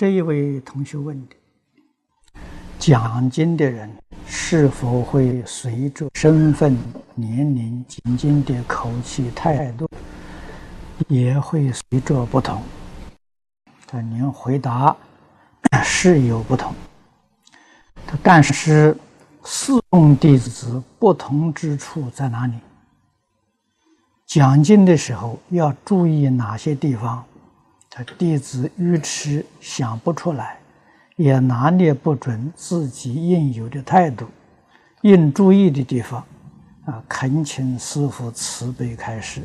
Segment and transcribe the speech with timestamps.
[0.00, 1.36] 这一位同学问的：
[2.78, 3.94] 讲经的人
[4.26, 6.74] 是否会随着身份、
[7.14, 9.86] 年龄、讲经的口气、态度，
[11.06, 12.62] 也会随着不同？
[13.86, 14.96] 他您回答
[15.84, 16.74] 是有不同。
[18.22, 18.96] 但是
[19.44, 22.54] 四众弟子不同之处在哪里？
[24.24, 27.22] 讲经的时候要注意哪些地方？
[28.18, 30.58] 弟子愚痴想不出来，
[31.16, 34.26] 也拿捏不准自己应有的态度，
[35.02, 36.24] 应注意的地方，
[36.84, 39.42] 啊，恳请师父慈悲开示。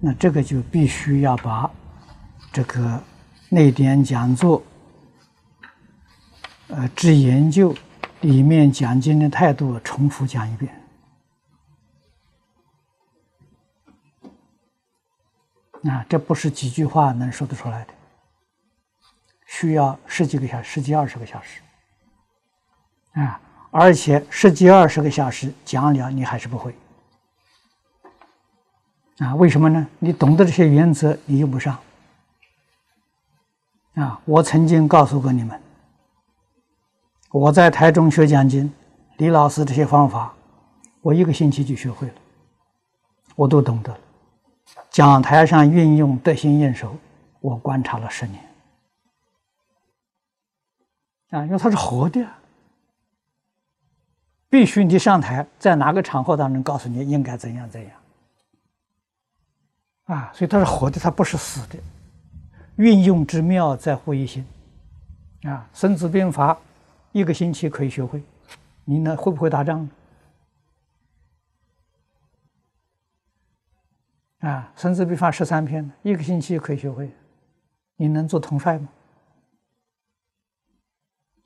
[0.00, 1.70] 那这个就必须要把
[2.52, 3.02] 这个
[3.48, 4.62] 内典讲座，
[6.68, 7.74] 呃，之研究
[8.20, 10.70] 里面讲经的态度重复讲一遍。
[15.90, 17.92] 啊，这不是几句话能说得出来的，
[19.46, 21.60] 需要十几个小时、十几二十个小时，
[23.12, 23.38] 啊，
[23.70, 26.74] 而且十几二十个小时讲了，你还是不会，
[29.18, 29.86] 啊，为什么呢？
[29.98, 31.78] 你懂得这些原则，你用不上，
[33.96, 35.60] 啊，我曾经告诉过你们，
[37.30, 38.72] 我在台中学讲经，
[39.18, 40.34] 李老师这些方法，
[41.02, 42.14] 我一个星期就学会了，
[43.36, 43.94] 我都懂得。
[44.94, 46.96] 讲台上运用得心应手，
[47.40, 48.40] 我观察了十年
[51.30, 52.24] 啊，因为它是活的，
[54.48, 57.90] 必须你上台，在哪个场合当中告诉你应该怎样怎样
[60.04, 61.76] 啊，所以它是活的，它不是死的。
[62.76, 64.46] 运用之妙在乎一心
[65.42, 66.54] 啊，《孙子兵法》
[67.10, 68.22] 一个星期可以学会，
[68.84, 69.88] 你呢会不会打仗？
[74.44, 77.10] 啊，《孙子兵法》十三篇，一个星期可以学会，
[77.96, 78.88] 你能做统帅吗？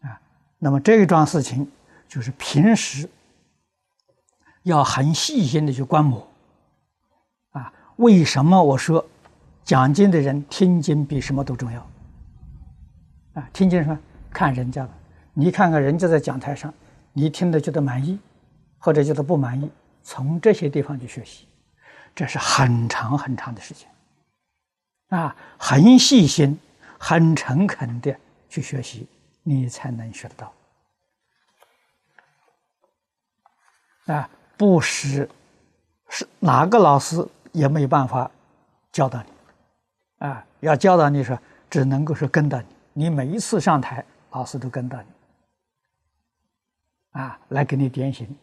[0.00, 0.20] 啊，
[0.58, 1.70] 那么这一桩事情，
[2.08, 3.08] 就是平时
[4.64, 6.26] 要很细心的去观摩。
[7.50, 9.04] 啊，为什么我说
[9.62, 11.88] 讲经的人听经比什么都重要？
[13.34, 13.96] 啊，听经什么？
[14.30, 14.90] 看人家的，
[15.34, 16.74] 你看看人家在讲台上，
[17.12, 18.18] 你听的觉得满意，
[18.76, 19.70] 或者觉得不满意，
[20.02, 21.46] 从这些地方去学习。
[22.18, 23.88] 这是很长很长的时间，
[25.10, 26.58] 啊，很细心、
[26.98, 28.12] 很诚恳的
[28.48, 29.06] 去学习，
[29.44, 30.52] 你才能学得到。
[34.12, 35.30] 啊，不是
[36.08, 38.28] 是哪个老师也没有办法
[38.90, 41.38] 教导你，啊，要教导你说，
[41.70, 42.66] 只能够是跟到你，
[43.04, 45.06] 你每一次上台，老师都跟到你，
[47.20, 48.36] 啊，来给你点醒，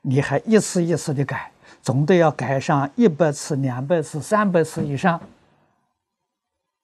[0.00, 1.52] 你还一次一次的改。
[1.82, 5.20] 总得要改上一百次、两百次、三百次以上，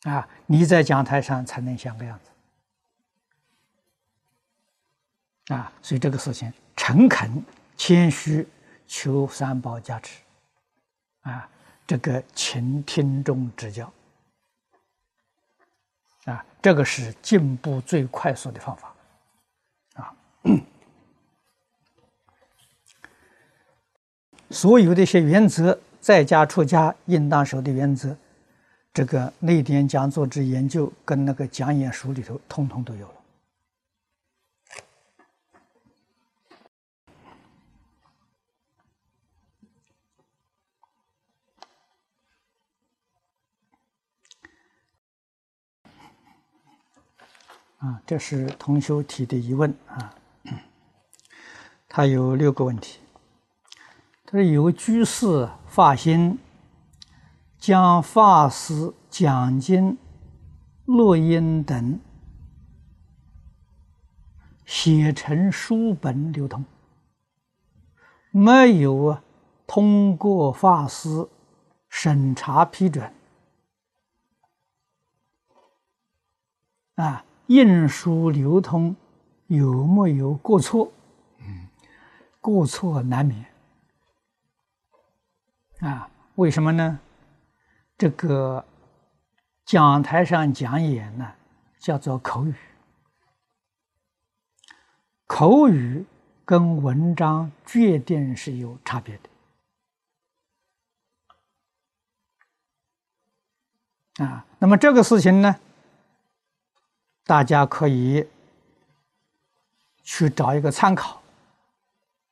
[0.03, 2.19] 啊，你在讲台上才能像个样
[5.44, 7.44] 子，啊，所以这个事情诚恳、
[7.77, 8.49] 谦虚，
[8.87, 10.21] 求三宝加持，
[11.22, 11.49] 啊，
[11.87, 13.93] 这个请听众指教，
[16.25, 18.94] 啊，这个是进步最快速的方法，
[19.94, 20.15] 啊。
[24.54, 28.16] 所有的一些原则，在家出家应当守的原则，
[28.92, 33.15] 这个内典讲座之研究跟那个讲演书里头通通都有了。
[47.78, 50.15] 啊，这是同修提的疑问啊，
[51.89, 53.01] 他有六个问题。
[54.36, 56.41] 是由居士发心，
[57.57, 59.97] 将法师讲经、
[60.86, 62.01] 录音等
[64.65, 66.65] 写成书本流通，
[68.33, 69.22] 没有啊
[69.69, 71.28] 通过法师
[71.89, 73.15] 审查批准，
[76.97, 78.97] 啊印书流通
[79.47, 80.91] 有没有过错？
[81.39, 81.69] 嗯，
[82.41, 83.53] 过错难免。
[85.84, 86.98] 啊，为什么呢？
[87.98, 88.65] 这个
[89.66, 91.31] 讲台上讲演呢，
[91.78, 92.54] 叫做口语。
[95.27, 96.07] 口语
[96.47, 99.19] 跟文章决定是有差别
[104.16, 104.25] 的。
[104.25, 105.60] 啊，那么这个事情呢，
[107.25, 108.27] 大家可以
[110.03, 111.21] 去找一个参考。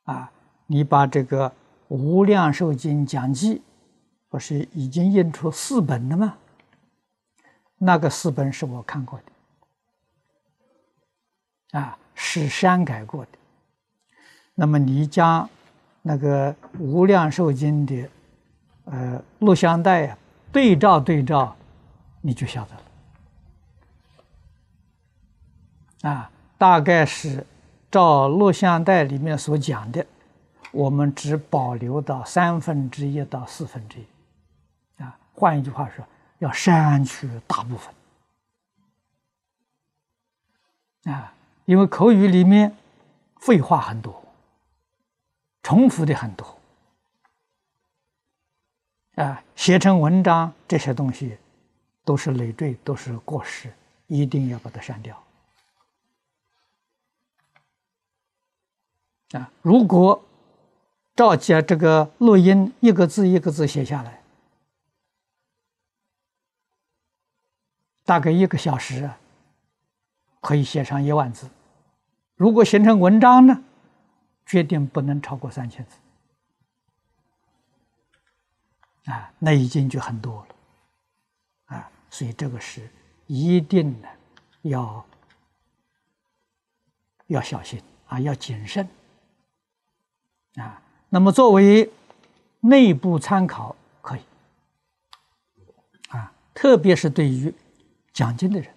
[0.05, 0.31] 啊，
[0.65, 1.47] 你把这个。
[1.87, 3.55] 《无量寿经讲记》
[4.29, 6.37] 不是已经印出四本了吗？
[7.77, 9.19] 那个四本是我看过
[11.71, 13.31] 的，啊，是删改过的。
[14.55, 15.49] 那么你将
[16.01, 18.09] 那个《无量寿经》的
[18.85, 20.17] 呃录像带啊
[20.51, 21.55] 对照对照，
[22.21, 22.81] 你就晓得了。
[26.11, 27.45] 啊，大概是
[27.91, 30.05] 照录像带里面所讲的，
[30.73, 35.03] 我们只保留到三分之一到四分之一。
[35.03, 36.05] 啊，换一句话说，
[36.39, 37.93] 要删去大部分。
[41.13, 41.33] 啊，
[41.65, 42.75] 因为口语里面
[43.37, 44.23] 废话很多，
[45.61, 46.57] 重复的很多，
[49.15, 51.37] 啊，写成文章这些东西
[52.03, 53.71] 都是累赘，都是过时，
[54.07, 55.21] 一定要把它删掉。
[59.33, 60.23] 啊，如果
[61.15, 64.21] 照着这个录音一个字一个字写下来，
[68.03, 69.09] 大概一个小时。
[70.45, 71.49] 可以写上一万字，
[72.35, 73.63] 如果形成文章呢，
[74.45, 75.95] 决定不能超过三千字。
[79.09, 80.55] 啊，那已经就很多了，
[81.77, 82.91] 啊，所以这个是
[83.27, 84.09] 一定的
[84.63, 85.05] 要
[87.27, 88.85] 要小心啊，要谨慎
[90.55, 90.82] 啊。
[91.13, 91.91] 那么作为
[92.61, 94.21] 内部参考可以。
[96.09, 97.53] 啊，特别是对于
[98.11, 98.73] 讲经的人。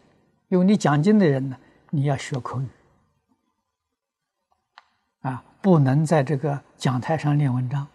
[0.49, 1.57] 因为你讲经的人呢，
[1.89, 2.69] 你要学口语，
[5.23, 7.89] 啊，不能在这个讲台上念文章，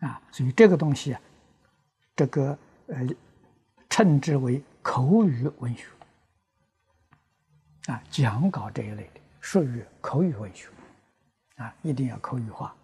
[0.00, 1.20] 啊，所以这个东西啊，
[2.14, 2.56] 这个
[2.88, 3.06] 呃，
[3.88, 5.86] 称之为口语文学，
[7.86, 10.68] 啊，讲稿这一类的属于口语文学，
[11.58, 12.74] 啊，一定要口语化。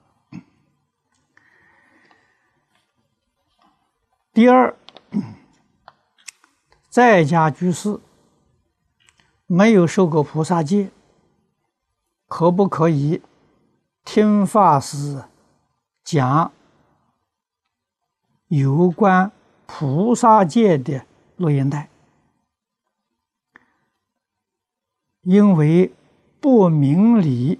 [4.32, 4.76] 第二。
[6.90, 7.98] 在家居士
[9.46, 10.92] 没有受过菩萨戒，
[12.28, 13.20] 可不可以
[14.04, 15.24] 听法师
[16.04, 16.52] 讲
[18.46, 19.32] 有关
[19.66, 21.04] 菩萨戒的
[21.34, 21.88] 录音带？
[25.22, 25.92] 因为
[26.40, 27.58] 不明理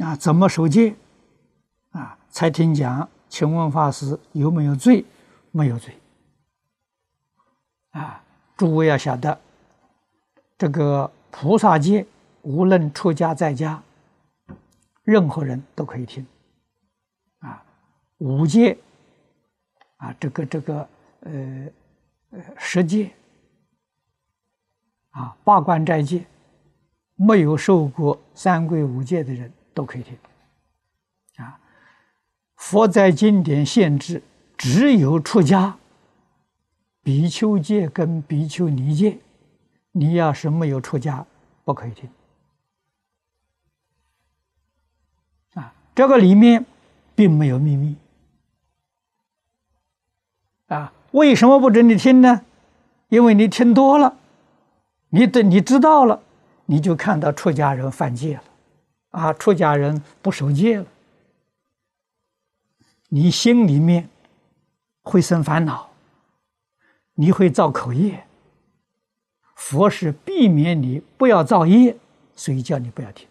[0.00, 0.94] 啊，怎么受戒
[1.90, 2.18] 啊？
[2.30, 3.08] 才听讲。
[3.28, 5.04] 请问法师有没有罪？
[5.52, 5.94] 没有罪。
[7.90, 8.22] 啊，
[8.56, 9.40] 诸位要晓得，
[10.58, 12.04] 这个菩萨戒，
[12.42, 13.80] 无论出家在家，
[15.04, 16.26] 任何人都可以听。
[17.38, 17.62] 啊，
[18.18, 18.76] 五戒，
[19.98, 20.88] 啊，这个这个
[21.20, 21.66] 呃
[22.30, 23.12] 呃十戒，
[25.10, 26.24] 啊，八关斋戒，
[27.14, 30.16] 没有受过三皈五戒的人都可以听
[31.44, 31.58] 啊。
[32.56, 34.22] 佛在经典限制，
[34.56, 35.76] 只有出家
[37.02, 39.18] 比丘戒跟比丘尼戒，
[39.92, 41.24] 你要是没有出家，
[41.64, 42.10] 不可以听。
[45.54, 46.64] 啊，这个里面
[47.14, 47.96] 并没有秘密。
[50.68, 52.42] 啊，为什么不准你听呢？
[53.08, 54.16] 因为你听多了，
[55.08, 56.22] 你等你知道了，
[56.66, 58.44] 你就看到出家人犯戒了，
[59.10, 60.86] 啊，出家人不守戒了。
[63.08, 64.08] 你心里面
[65.02, 65.90] 会生烦恼，
[67.14, 68.24] 你会造口业。
[69.56, 71.96] 佛是避免你不要造业，
[72.34, 73.28] 所以叫你不要听。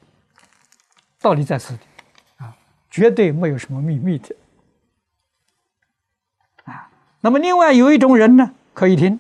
[1.20, 1.84] 道理在此地
[2.38, 2.56] 啊，
[2.90, 4.36] 绝对没有什么秘密的
[6.66, 6.90] 啊。
[7.22, 9.20] 那么另外有一种人呢，可以听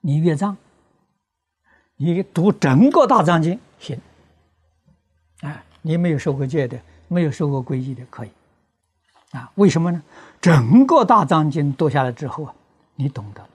[0.00, 0.56] 你阅藏，
[1.96, 4.00] 你读整个大藏经行
[5.40, 5.62] 啊。
[5.82, 6.78] 你没有受过戒的，
[7.08, 8.30] 没有受过皈依的，可以。
[9.32, 10.02] 啊，为什么呢？
[10.40, 12.54] 整个大藏经读下来之后啊，
[12.96, 13.48] 你懂得了，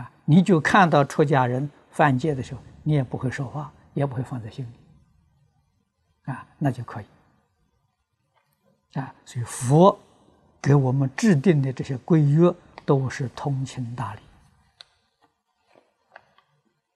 [0.00, 7.04] 啊，你就看到出家人犯戒的时候，你也不会说话，也不会放在心里，啊，那就可以，
[8.98, 9.96] 啊，所以佛
[10.60, 12.52] 给我们制定的这些规约
[12.84, 14.20] 都是通情达理，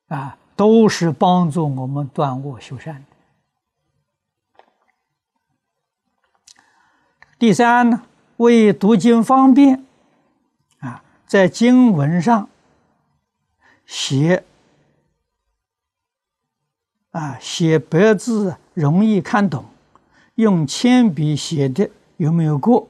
[0.09, 3.03] 啊，都是帮助我们断恶修善。
[7.41, 8.03] 第三呢，
[8.37, 9.83] 为读经方便，
[10.81, 12.47] 啊，在经文上
[13.87, 14.45] 写
[17.13, 19.65] 啊写白字容易看懂，
[20.35, 22.87] 用铅笔写的有没有过？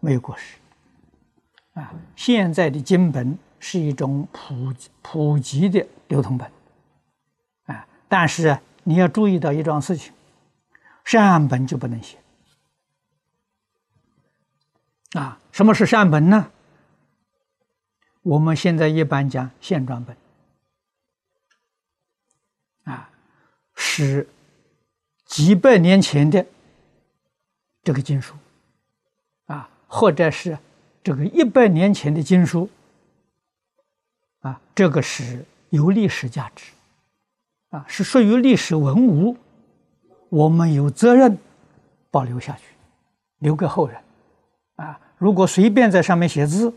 [0.00, 0.58] 没有过失。
[1.72, 6.46] 啊，现在的经本是一种普普及的流通本，
[7.64, 10.12] 啊，但是你要注意到一桩事情，
[11.06, 12.18] 善本就不能写。
[15.14, 16.50] 啊，什么是善本呢？
[18.22, 20.16] 我们现在一般讲现装本，
[22.84, 23.10] 啊，
[23.76, 24.28] 是
[25.24, 26.44] 几百年前的
[27.82, 28.34] 这个经书，
[29.46, 30.58] 啊，或者是
[31.02, 32.68] 这个一百年前的经书，
[34.40, 36.72] 啊，这个是有历史价值，
[37.68, 39.36] 啊，是属于历史文物，
[40.28, 41.38] 我们有责任
[42.10, 42.64] 保留下去，
[43.38, 44.02] 留给后人，
[44.76, 46.72] 啊，如果随便在上面写字。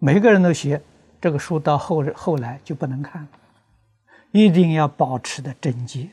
[0.00, 0.80] 每个人都写
[1.20, 3.28] 这个书，到后后来就不能看了，
[4.30, 6.08] 一定要保持的整洁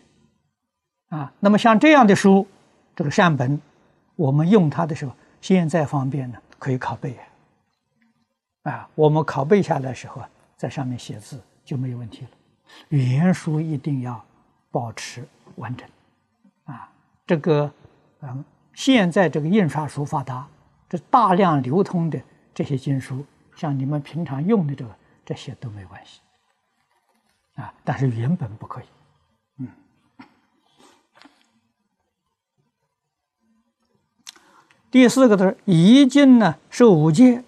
[1.10, 1.32] 啊。
[1.39, 2.48] 那么像这样的书，
[2.96, 3.62] 这个善本，
[4.15, 7.15] 我们用它的时候，现在方便呢，可以拷贝
[8.63, 8.89] 啊。
[8.96, 10.27] 我们拷贝下来的时候啊，
[10.58, 12.29] 在上面写字就没有问题了。
[12.89, 14.20] 原书一定要
[14.72, 15.24] 保持
[15.58, 15.88] 完整
[16.63, 16.89] 啊。
[17.27, 17.72] 这个
[18.22, 20.48] 嗯，现在这个印刷术发达，
[20.89, 22.22] 这大量流通的
[22.54, 23.25] 这些经书。
[23.56, 26.20] 像你们平常用的这个，这些都没关系，
[27.56, 28.86] 啊，但是原本不可以，
[29.60, 29.68] 嗯。
[34.92, 37.44] 第四个字，一经呢受五戒，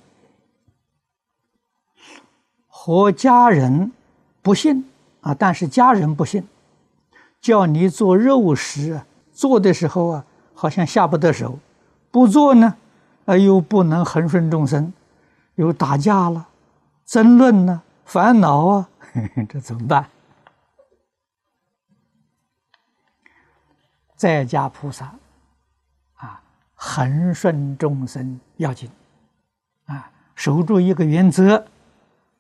[2.67, 3.91] 和家人
[4.41, 4.89] 不信。
[5.21, 6.47] 啊，但是家人不信，
[7.41, 9.01] 叫你做肉食，
[9.33, 11.59] 做的时候啊，好像下不得手；
[12.11, 12.77] 不做呢，
[13.27, 14.91] 啊，又不能恒顺众生。
[15.55, 16.47] 有打架了，
[17.05, 18.89] 争论呢，烦恼啊，
[19.49, 20.07] 这怎么办？
[24.15, 25.13] 在家菩萨
[26.15, 26.41] 啊，
[26.75, 28.89] 恒顺众生要紧
[29.85, 31.65] 啊，守住一个原则，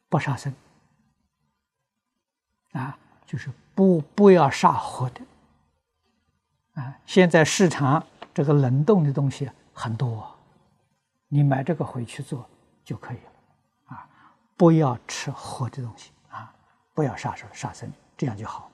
[0.09, 0.53] 不杀生
[2.73, 5.21] 啊，就是不不要杀活的
[6.75, 6.99] 啊。
[7.07, 10.36] 现在市场这个冷冻的东西很多，
[11.27, 12.47] 你买这个回去做。
[12.87, 13.31] 就可以了，
[13.87, 14.07] 啊，
[14.55, 16.55] 不要吃活的东西啊，
[16.93, 18.71] 不要杀生杀生，这样就好。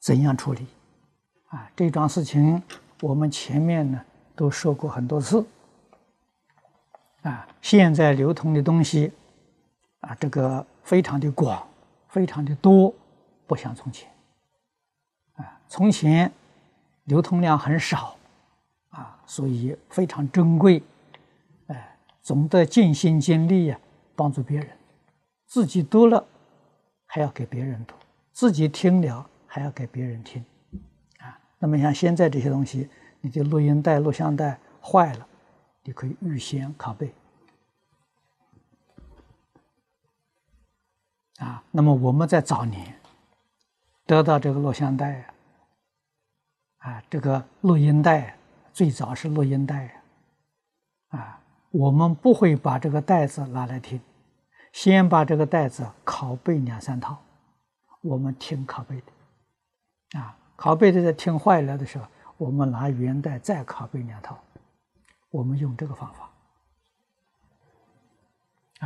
[0.00, 0.66] 怎样处理？
[1.48, 2.62] 啊，这桩事情。
[3.02, 4.00] 我们前面呢
[4.34, 5.44] 都说过很多次，
[7.20, 9.12] 啊，现在流通的东西，
[10.00, 11.62] 啊，这个非常的广，
[12.08, 12.94] 非常的多，
[13.46, 14.10] 不像从前，
[15.34, 16.32] 啊，从前
[17.04, 18.16] 流通量很少，
[18.88, 20.82] 啊，所以非常珍贵，
[21.66, 23.78] 哎，总得尽心尽力呀，
[24.14, 24.70] 帮助别人，
[25.44, 26.26] 自己读了
[27.04, 27.94] 还要给别人读，
[28.32, 30.44] 自己听了还要给别人听
[31.18, 31.38] 啊。
[31.58, 32.90] 那么像现在这些东西，
[33.22, 35.26] 你的录音带、录像带坏了，
[35.82, 37.10] 你可以预先拷贝。
[41.38, 42.94] 啊，那么我们在早年
[44.04, 45.24] 得到这个录像带
[46.76, 48.36] 啊，这个录音带
[48.74, 50.02] 最早是录音带
[51.08, 53.98] 啊，我们不会把这个袋子拿来听，
[54.74, 57.16] 先把这个袋子拷贝两三套，
[58.02, 59.06] 我们听拷贝的
[60.12, 60.36] 啊。
[60.56, 62.06] 拷贝的在听坏了的时候，
[62.38, 64.38] 我们拿元代再拷贝两套，
[65.30, 66.30] 我们用这个方法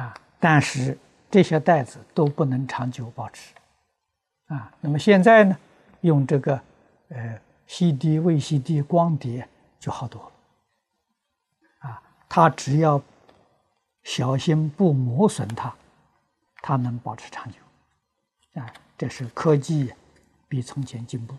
[0.00, 0.15] 啊。
[0.41, 0.99] 但是
[1.31, 3.55] 这些袋子都不能长久保持
[4.47, 4.73] 啊。
[4.81, 5.57] 那么现在呢，
[6.00, 6.61] 用这个
[7.11, 9.49] 呃 CD、VCD 光碟
[9.79, 12.03] 就好多了啊。
[12.29, 13.00] 它只要
[14.03, 15.73] 小心不磨损它，
[16.62, 17.59] 它能保持长久
[18.61, 18.67] 啊。
[18.99, 19.93] 这是科技
[20.50, 21.35] 比从前进步。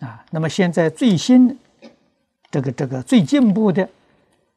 [0.00, 1.58] 啊，那么现在最新
[2.50, 3.88] 这个这个最进步的，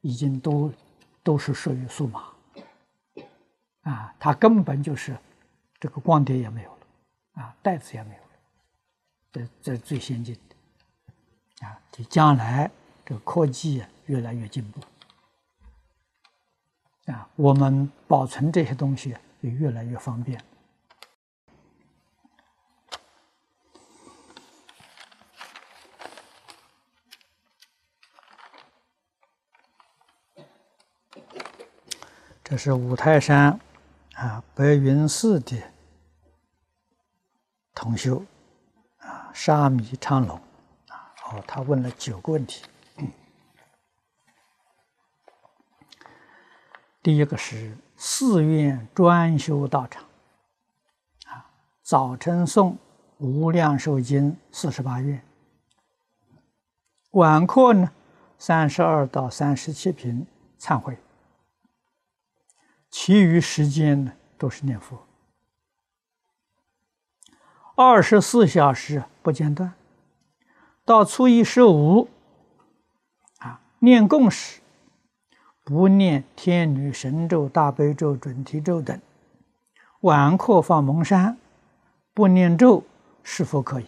[0.01, 0.73] 已经都
[1.23, 2.25] 都是属于数码，
[3.83, 5.17] 啊，它根本就是
[5.79, 8.29] 这个光碟也没有了，啊，袋子也没有了，
[9.31, 12.69] 这这最先进的，啊，就将来
[13.05, 14.81] 这个科技越来越进步，
[17.11, 20.43] 啊，我们保存这些东西也越来越方便。
[32.43, 33.59] 这是五台山
[34.15, 35.61] 啊，白云寺的
[37.75, 38.23] 同修
[38.99, 40.37] 啊，沙弥昌龙
[40.87, 42.63] 啊，哦，他问了九个问题。
[47.03, 50.03] 第一个是寺院专修道场
[51.25, 51.49] 啊，
[51.83, 52.71] 早晨诵
[53.17, 55.21] 《无量寿经》四十八愿，
[57.11, 57.91] 晚课呢
[58.37, 60.25] 三十二到三十七品
[60.59, 60.97] 忏悔。
[62.89, 65.05] 其余时间呢，都是念佛，
[67.75, 69.73] 二十四小时不间断。
[70.83, 72.09] 到初一十五，
[73.39, 74.61] 啊，念供时
[75.63, 78.99] 不念天女神咒、大悲咒、准提咒等。
[79.99, 81.37] 晚课放蒙山，
[82.13, 82.83] 不念咒
[83.21, 83.85] 是否可以？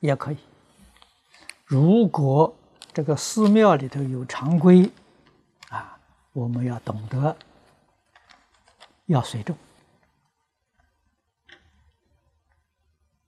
[0.00, 0.38] 也可以。
[1.64, 2.54] 如果。
[2.98, 4.90] 这个寺庙里头有常规，
[5.68, 5.96] 啊，
[6.32, 7.36] 我们要懂得
[9.06, 9.56] 要随众，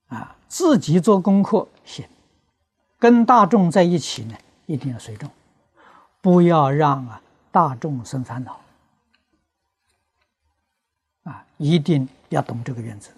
[0.08, 2.04] 啊，自己做功课行，
[2.98, 5.30] 跟大众在一起呢，一定要随众，
[6.20, 8.60] 不要让啊大众生烦恼，
[11.22, 13.12] 啊，一定要懂这个原则。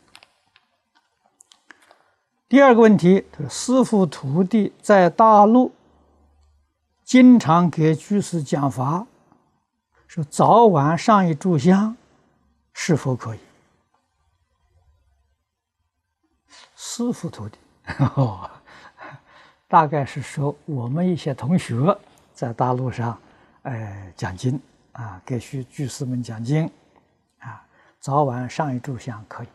[2.47, 5.73] 第二个问题，师傅徒弟在大陆。
[7.05, 9.07] 经常给居士讲法，
[10.07, 11.97] 说早晚上一炷香，
[12.73, 13.39] 是否可以？
[16.77, 17.59] 师傅徒弟，
[19.69, 21.97] 大概是说我们一些同学
[22.35, 23.19] 在大陆上，
[23.63, 24.61] 哎，讲经
[24.93, 26.71] 啊，给居居士们讲经，
[27.39, 27.65] 啊，
[28.01, 29.49] 早晚上一炷香可以，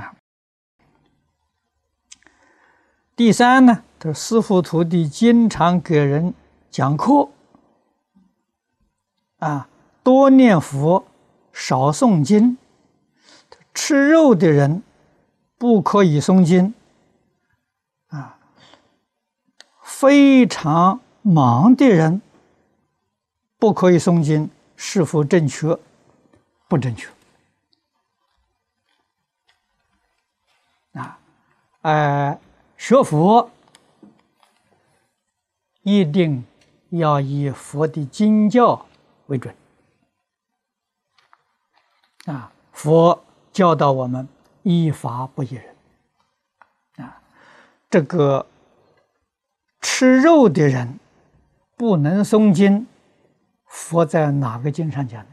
[0.00, 0.14] 啊。
[3.16, 6.34] 第三呢，他说师傅徒弟经常给人
[6.70, 7.30] 讲课，
[9.38, 9.66] 啊，
[10.02, 11.02] 多念佛，
[11.50, 12.58] 少诵经。
[13.72, 14.82] 吃肉的人
[15.56, 16.74] 不可以诵经，
[18.08, 18.38] 啊，
[19.82, 22.20] 非常忙的人
[23.58, 25.78] 不可以诵经，是否正确？
[26.68, 27.08] 不正确。
[30.92, 31.18] 啊，
[31.80, 32.38] 哎。
[32.76, 33.50] 学佛
[35.82, 36.44] 一定
[36.90, 38.86] 要以佛的经教
[39.26, 39.54] 为准
[42.26, 42.52] 啊！
[42.72, 44.28] 佛教导我们
[44.62, 45.76] 依法不依人
[46.96, 47.22] 啊！
[47.88, 48.46] 这个
[49.80, 50.98] 吃肉的人
[51.76, 52.86] 不能诵经，
[53.64, 55.30] 佛在哪个经上讲的？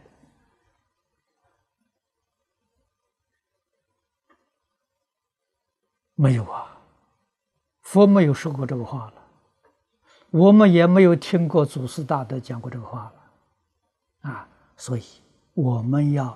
[6.16, 6.73] 没有啊。
[7.94, 9.14] 佛没有说过这个话了，
[10.32, 13.14] 我们也没有听过祖师大德讲过这个话
[14.24, 15.04] 了，啊，所以
[15.54, 16.36] 我们要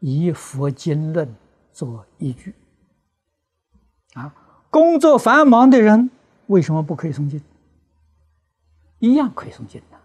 [0.00, 1.34] 以佛经论
[1.72, 2.54] 做依据。
[4.12, 4.34] 啊，
[4.68, 6.10] 工作繁忙的人
[6.48, 7.40] 为什么不可以诵经？
[8.98, 9.96] 一样可以诵经的。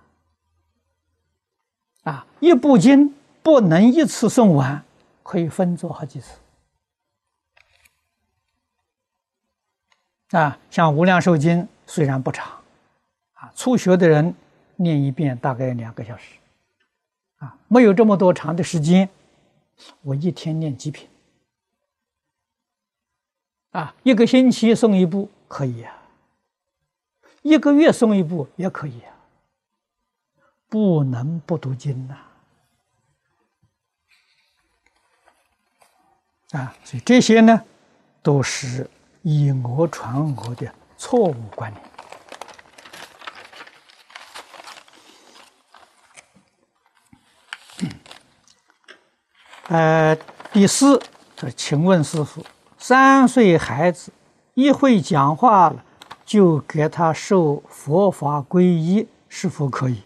[2.09, 4.85] 啊，一部经不能一次诵完，
[5.23, 6.37] 可以分作好几次。
[10.33, 12.59] 啊，像《无量寿经》虽然不长，
[13.33, 14.33] 啊，初学的人
[14.77, 16.37] 念一遍大概两个小时，
[17.37, 19.07] 啊，没有这么多长的时间，
[20.01, 21.07] 我一天念几品，
[23.73, 25.95] 啊，一个星期诵一部可以啊，
[27.43, 29.13] 一个月诵一部也可以啊，
[30.67, 32.17] 不能不读经呐，
[36.53, 37.63] 啊，所以这些呢，
[38.23, 38.89] 都是
[39.23, 41.83] 以讹传讹的错误观念。
[49.69, 50.15] 呃，
[50.51, 51.01] 第四，
[51.55, 52.45] 请问师傅，
[52.77, 54.11] 三岁孩子
[54.53, 55.83] 一会讲话了，
[56.25, 60.03] 就给他受佛法皈依，是否可以？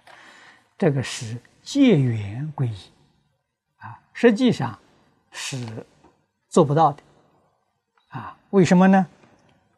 [0.78, 2.90] 这个是戒缘皈依，
[3.76, 4.78] 啊，实际上
[5.30, 5.86] 是
[6.48, 7.02] 做不到的，
[8.16, 9.06] 啊，为什么呢？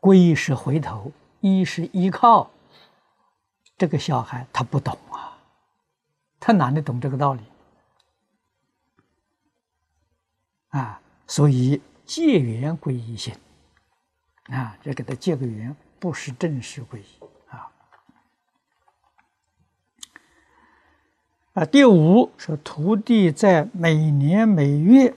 [0.01, 2.49] 皈依是回头，依是依靠，
[3.77, 5.37] 这个小孩他不懂啊，
[6.39, 7.43] 他哪里懂这个道理？
[10.69, 13.35] 啊，所以戒缘归一心，
[14.45, 17.07] 啊，这给他戒个缘，不是正式皈依
[17.49, 17.69] 啊。
[21.55, 25.13] 啊，第五说，徒弟在每年每月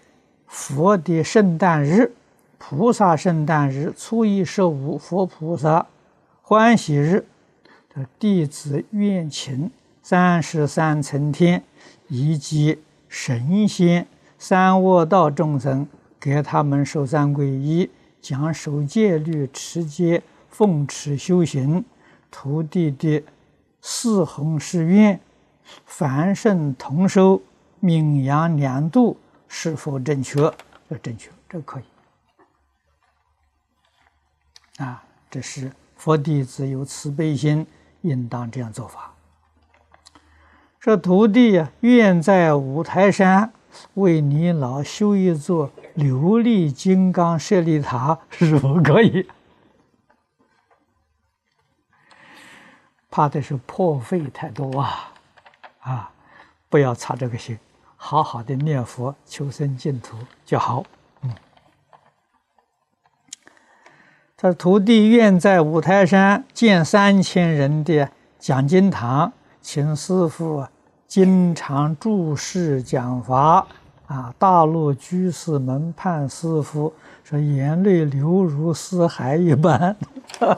[0.48, 2.16] 佛的圣诞日、
[2.63, 5.88] 菩萨圣诞日、初一十五佛菩萨
[6.43, 7.26] 欢喜日
[7.89, 9.71] 的弟子愿请
[10.04, 11.63] 三十三层天
[12.08, 12.78] 以及
[13.10, 14.06] 神仙。
[14.38, 15.88] 三卧道众生
[16.19, 17.89] 给他们受三皈依，
[18.21, 21.84] 讲守戒律、持戒、奉持修行，
[22.30, 23.24] 徒弟的
[23.82, 25.19] 四弘誓愿，
[25.86, 27.41] 凡圣同收，
[27.80, 30.41] 名扬两度，是否正确？
[30.89, 31.84] 要正确，这可以。
[34.82, 37.65] 啊，这是佛弟子有慈悲心，
[38.02, 39.13] 应当这样做法。
[40.80, 43.54] 说徒弟呀，愿在五台山。
[43.94, 49.26] 为你老修一座琉璃金刚舍利塔，是否可以？
[53.10, 55.13] 怕的是破费太多啊！
[55.80, 56.12] 啊，
[56.67, 57.58] 不要操这个心，
[57.96, 60.84] 好好的念佛求生净土就好。
[61.22, 61.34] 嗯，
[64.41, 70.65] 他徒弟愿在五台山建三千人的讲经堂，请师傅。
[71.08, 73.67] 经常注释讲法
[74.08, 76.91] 啊，大陆居士门畔师傅
[77.23, 79.95] 说眼泪流如死海一般。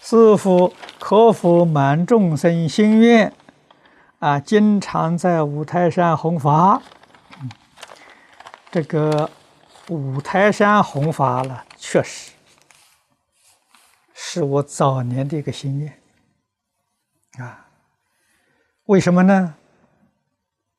[0.00, 3.32] 师傅可否满众生心愿
[4.20, 4.38] 啊？
[4.38, 6.80] 经常在五台山弘法。
[8.70, 9.28] 这个
[9.88, 12.32] 五台山弘法了，确实
[14.12, 16.00] 是我早年的一个心愿。
[17.38, 17.68] 啊，
[18.86, 19.54] 为什么呢？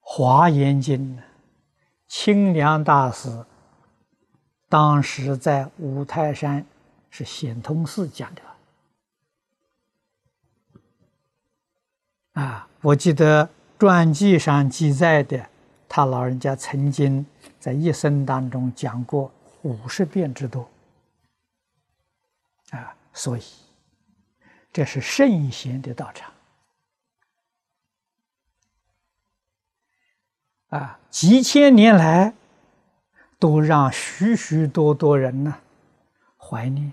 [0.00, 1.22] 华严经呢》
[2.08, 3.44] 清凉大师
[4.68, 6.64] 当时在五台山
[7.10, 8.42] 是显通寺讲的。
[12.32, 13.48] 啊，我记得
[13.78, 15.46] 传记上记载的，
[15.88, 17.26] 他老人家曾经
[17.60, 19.30] 在一生当中讲过
[19.62, 20.68] 五十遍之多。
[22.70, 23.42] 啊，所以。
[24.72, 26.32] 这是圣贤的道场
[30.68, 31.00] 啊！
[31.10, 32.32] 几千年来，
[33.36, 35.56] 都让许许多多人呢
[36.38, 36.92] 怀念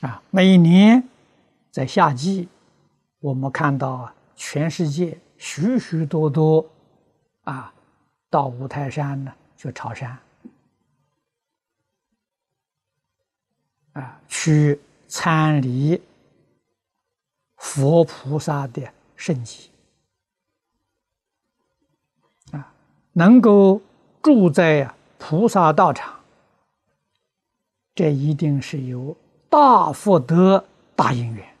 [0.00, 0.20] 啊！
[0.30, 1.08] 每年
[1.70, 2.48] 在夏季，
[3.20, 6.68] 我们看到，全世界许许多多
[7.44, 7.72] 啊，
[8.30, 10.18] 到五台山呢去朝山。
[13.94, 16.00] 啊，去参礼
[17.56, 19.70] 佛菩萨的圣迹
[22.52, 22.72] 啊，
[23.12, 23.82] 能够
[24.22, 26.18] 住在菩萨道场，
[27.94, 29.14] 这一定是有
[29.50, 30.64] 大福德、
[30.96, 31.54] 大因缘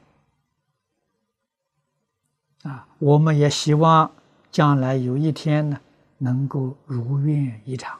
[2.62, 2.88] 啊！
[2.98, 4.10] 我们也希望
[4.52, 5.80] 将来有一天呢，
[6.18, 7.98] 能够如愿以偿。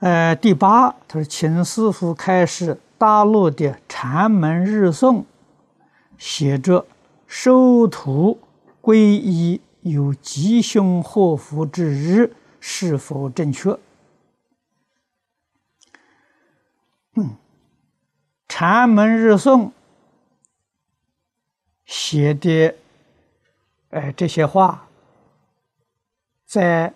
[0.00, 5.24] 呃，第八，他说：“秦师傅开始大陆的禅门日诵，
[6.18, 6.86] 写着
[7.26, 8.38] 收徒
[8.80, 13.76] 皈依有吉凶祸福之日，是否正确？”
[17.16, 17.34] 嗯，
[18.46, 19.72] 禅门日诵
[21.88, 22.76] 写的，
[23.88, 24.86] 哎，这些话，
[26.44, 26.94] 在。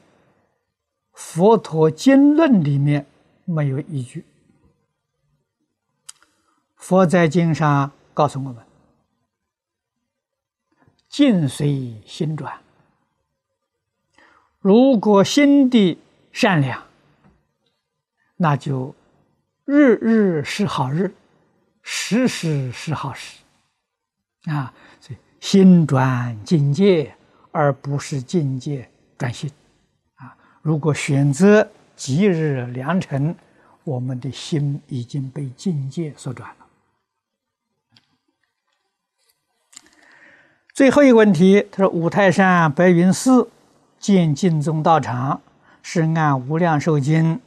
[1.14, 3.06] 佛陀经论里面
[3.44, 4.24] 没有依据。
[6.74, 8.64] 佛在经上告诉我们
[11.06, 12.58] ：“境随心转。
[14.58, 15.98] 如果心地
[16.32, 16.82] 善良，
[18.36, 18.94] 那就
[19.66, 21.14] 日日是好日，
[21.82, 23.38] 时时是好时。”
[24.50, 24.74] 啊，
[25.42, 27.12] 心转境界，
[27.50, 29.50] 而不是境界转心。
[30.14, 33.34] 啊，如果选择吉日良辰，
[33.82, 36.66] 我们的心已经被境界所转了。
[40.72, 43.50] 最后一个问题，他说：五台山白云寺
[43.98, 45.40] 建净宗道场，
[45.82, 47.40] 是按无量寿经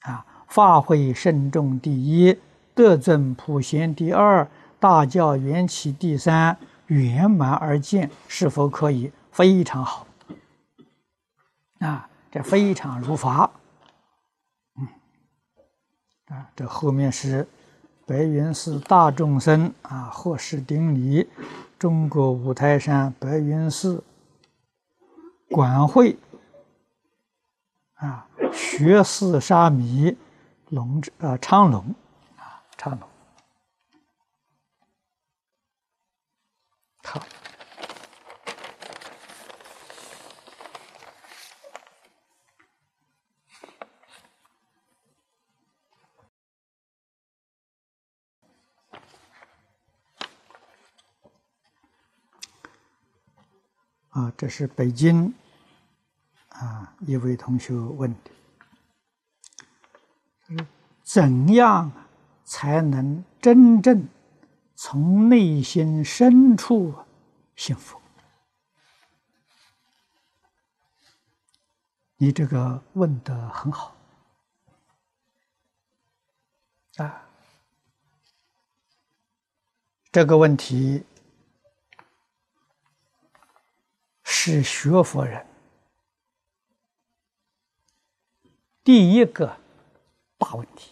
[0.00, 2.38] 啊，发挥慎重第一，
[2.74, 6.56] 德尊普贤第二，大教缘起第三，
[6.90, 9.12] 圆满而建，是否可以？
[9.30, 10.06] 非常好，
[11.78, 13.48] 啊，这非常如法。
[14.76, 14.88] 嗯，
[16.26, 17.46] 啊，这后面是
[18.04, 21.28] 白云寺大众僧啊，贺氏顶礼，
[21.78, 24.02] 中国五台山白云寺
[25.48, 26.18] 管会
[27.94, 30.16] 啊，学寺沙弥
[30.70, 31.94] 龙呃昌龙
[32.36, 33.08] 啊，昌龙。
[37.02, 37.26] 好。
[54.10, 55.32] 啊，这是北京
[56.48, 58.30] 啊一位同学问的，
[61.04, 61.92] 怎样
[62.44, 64.08] 才能真正
[64.82, 66.94] 从内心深处
[67.54, 68.00] 幸福？
[72.16, 73.94] 你这个问的很好
[76.96, 77.28] 啊，
[80.10, 81.04] 这个问题。
[84.24, 85.46] 是学佛人
[88.82, 89.54] 第一个
[90.38, 90.89] 大问题，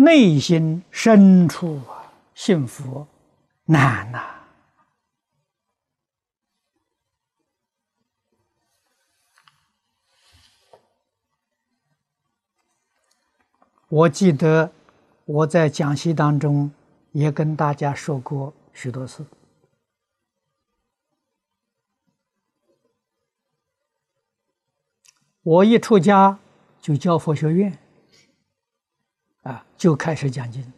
[0.00, 3.04] 内心深处啊，幸福
[3.64, 4.20] 难呐！
[13.88, 14.70] 我记得
[15.24, 16.70] 我在讲席当中
[17.10, 19.26] 也跟大家说过许多次。
[25.42, 26.38] 我一出家
[26.80, 27.76] 就教佛学院，
[29.78, 30.70] 就开始讲经。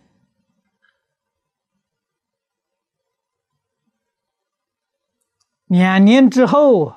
[5.65, 6.95] 两年之后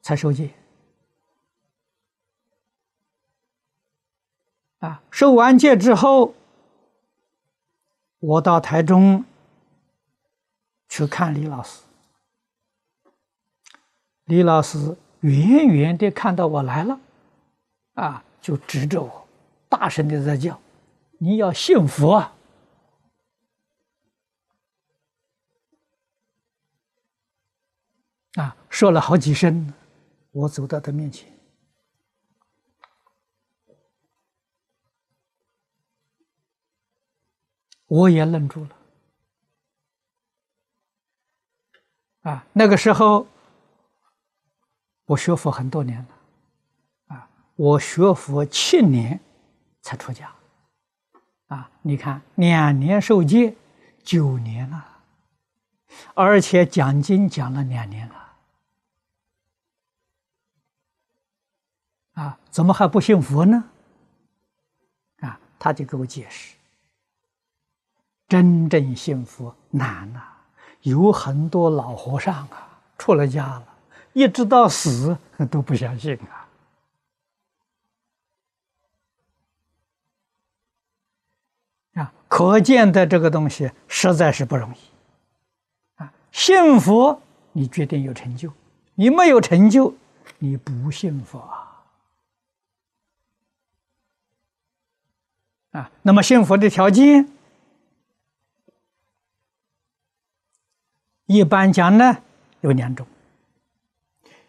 [0.00, 0.54] 才受戒，
[4.78, 6.34] 啊，受完戒之后，
[8.20, 9.24] 我到台中
[10.88, 11.82] 去看李老师，
[14.24, 14.96] 李老师。
[15.20, 17.00] 远远的看到我来了，
[17.94, 19.26] 啊，就指着我，
[19.70, 20.60] 大声的在叫
[21.18, 22.36] ：“你要信佛啊！”，
[28.68, 29.72] 说了好几声，
[30.32, 31.32] 我走到他面前，
[37.86, 38.76] 我也愣住了。
[42.22, 43.28] 啊，那个时候。
[45.06, 49.20] 我学佛很多年了，啊，我学佛七年
[49.82, 50.33] 才出家，
[51.48, 53.54] 啊，你看两年受戒，
[54.02, 54.84] 九年了，
[56.14, 58.14] 而且讲经讲了两年了，
[62.14, 63.64] 啊，怎么还不信佛呢？
[65.20, 66.54] 啊，他就给我解释，
[68.28, 70.22] 真正信佛难呐，
[70.82, 73.68] 有很多老和尚啊，出了家了。
[74.12, 75.18] 一直到死
[75.50, 76.43] 都不相信啊！
[81.94, 84.76] 啊，可见的这个东西实在是不容易
[85.96, 86.12] 啊！
[86.32, 87.20] 幸福，
[87.52, 88.50] 你决定有成就；
[88.94, 89.94] 你没有成就，
[90.38, 91.84] 你不幸福啊！
[95.72, 97.28] 啊，那么幸福的条件，
[101.26, 102.18] 一般讲呢
[102.60, 103.06] 有两种。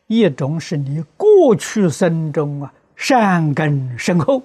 [0.08, 4.43] 一种是你过去生中啊善根深厚，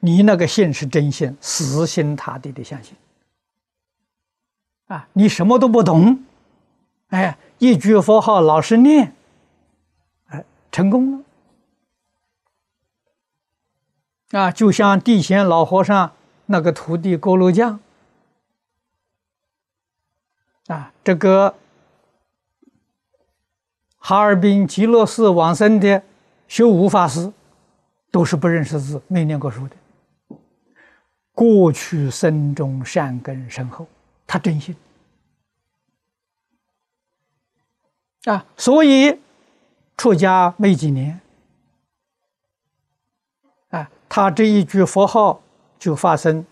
[0.00, 2.96] 你那个信是真信，死心塌地的相信
[4.86, 6.24] 啊，你什么都不懂，
[7.08, 9.14] 哎，一句佛号老实念，
[10.26, 11.24] 哎，成功
[14.30, 16.12] 了啊，就像地贤老和尚
[16.46, 17.80] 那个徒弟锅炉匠
[20.66, 21.54] 啊，这个。
[24.00, 26.02] 哈尔滨极乐寺往生的
[26.46, 27.30] 修无法师，
[28.10, 29.76] 都是不认识字、没念过书的。
[31.38, 33.86] 过去生中善根深厚，
[34.26, 34.74] 他真心
[38.24, 39.20] 啊，所以
[39.96, 41.20] 出家没几年
[43.68, 45.40] 啊，他这一句佛号
[45.78, 46.44] 就发生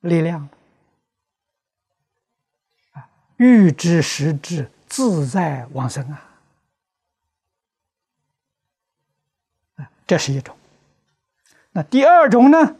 [0.00, 0.48] 力量
[2.94, 6.28] 啊，欲知实质，自在往生啊，
[9.76, 10.56] 啊，这是一种。
[11.70, 12.76] 那第二种呢？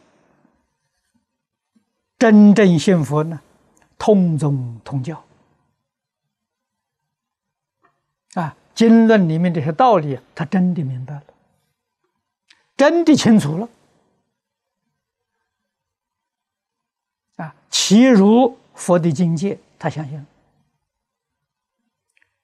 [2.23, 3.41] 真正信佛呢，
[3.99, 5.25] 通宗通教
[8.35, 11.25] 啊，经论里面这些道理，他真的明白了，
[12.77, 13.69] 真的清楚了
[17.39, 20.25] 啊，其如佛的境界，他相信。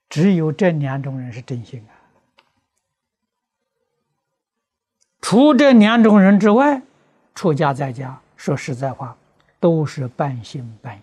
[0.09, 1.95] 只有这两种人是真心啊，
[5.21, 6.83] 除这两种人之外，
[7.37, 9.17] 出家在家，说实在话。
[9.61, 11.03] 都是半信半疑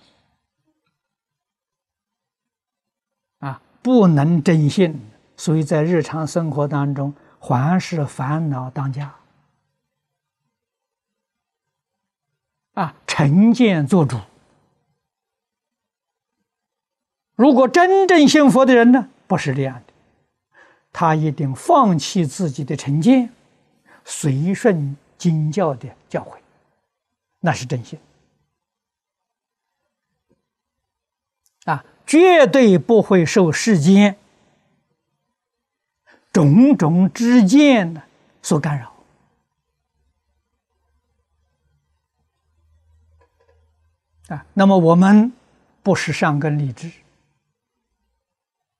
[3.39, 5.00] 啊，不能真信，
[5.36, 9.13] 所以在日常生活当中，还是烦恼当家
[12.74, 14.20] 啊，成见做主。
[17.36, 19.94] 如果真正信佛的人呢，不是这样的，
[20.94, 23.30] 他一定放弃自己的成见，
[24.06, 26.38] 随顺经教的教诲，
[27.41, 28.00] 那是真信。
[31.65, 34.17] 啊，绝对不会受世间
[36.32, 38.01] 种种之见呢
[38.41, 38.93] 所干扰。
[44.28, 45.32] 啊，那么我们
[45.84, 46.91] 不是善根立志，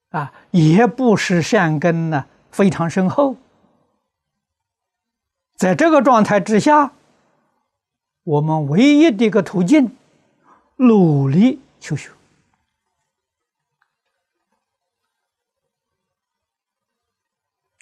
[0.10, 3.38] 啊，也不是善根呢非常深厚，
[5.56, 6.94] 在这个状态之下，
[8.24, 9.96] 我们唯一的一个途径，
[10.78, 12.10] 努力求学。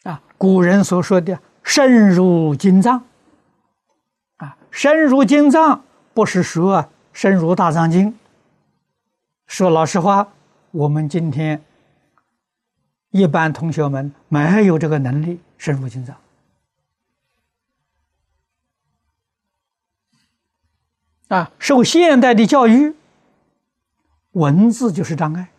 [0.04, 3.02] 啊，古人所说的“深入经藏”，
[4.36, 8.20] 啊，深入经藏不是说深入大藏经。
[9.48, 10.34] 说老实话，
[10.72, 11.64] 我们今天
[13.12, 16.18] 一般同学们没有这个能力深入经藏。
[21.30, 22.94] 啊，受现代的教育，
[24.32, 25.52] 文字就是障碍。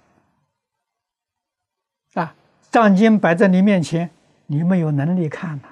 [2.13, 2.35] 啊，
[2.71, 4.11] 藏经摆在你面前。
[4.47, 5.69] 你没有能力看呐，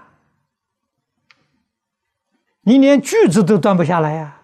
[2.63, 4.41] 你连句子都断不下来呀！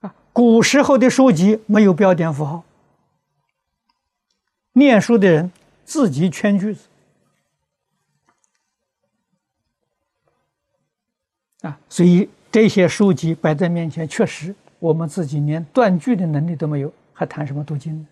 [0.00, 2.64] 啊，古时候的书籍没有标点符号，
[4.72, 5.52] 念书的人
[5.84, 6.88] 自己圈句子
[11.60, 18.06] 啊，所以这些书籍摆在面前，确实我们自己连断句的能力都没有，还谈什么读经呢？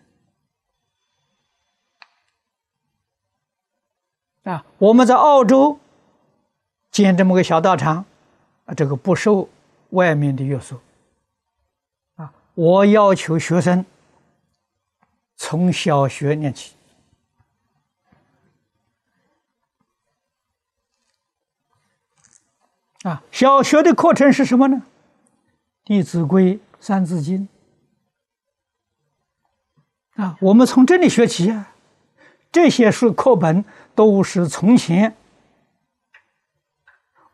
[4.47, 5.81] 啊，我们在澳洲
[6.93, 8.05] 建这么个小道场，
[8.65, 9.49] 啊，这个不受
[9.91, 10.79] 外面的约束。
[12.15, 13.85] 啊，我要求学生
[15.35, 16.77] 从小学念起。
[23.03, 24.77] 啊，小学的课程是什么呢？
[25.85, 27.49] 《弟子规》《三字经》。
[30.23, 31.73] 啊，我们从这里学起啊。
[32.51, 35.15] 这些书课本都是从前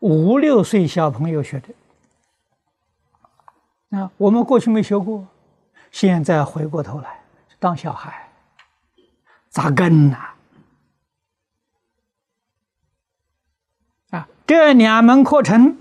[0.00, 5.26] 五六岁小朋友学的，啊，我们过去没学过，
[5.90, 7.20] 现在回过头来
[7.60, 8.28] 当小孩，
[9.48, 10.30] 扎根呐！
[14.10, 15.78] 啊，这两门课程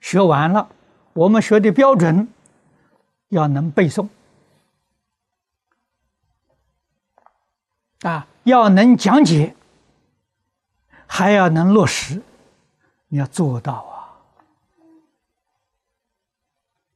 [0.00, 0.68] 学完了，
[1.12, 2.26] 我们学的标准
[3.28, 4.08] 要能背诵。
[8.02, 9.54] 啊，要能讲解，
[11.06, 12.22] 还要能落实，
[13.08, 14.16] 你要做到啊！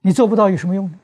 [0.01, 0.99] 你做不到有什么用呢？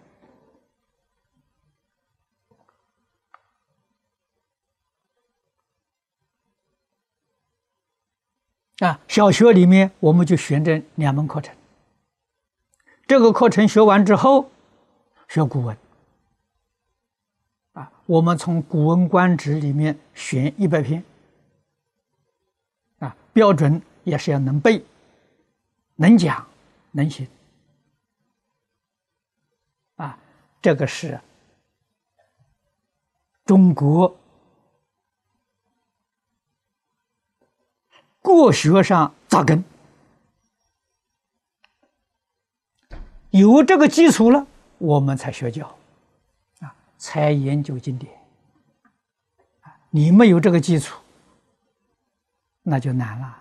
[8.79, 11.55] 啊，小学里面我们就选这两门课程，
[13.07, 14.51] 这个课程学完之后，
[15.29, 15.77] 学古文。
[18.11, 21.05] 我们从《古文观止》里面选一百篇，
[22.99, 24.85] 啊，标准也是要能背、
[25.95, 26.45] 能讲、
[26.91, 27.29] 能写，
[29.95, 30.19] 啊，
[30.61, 31.21] 这个是
[33.47, 34.19] 中国
[38.21, 39.63] 国学上扎根，
[43.31, 44.45] 有这个基础了，
[44.79, 45.79] 我们才学教，
[47.01, 48.13] 才研究经典。
[49.89, 51.01] 你没有这个基础，
[52.63, 53.39] 那就难了。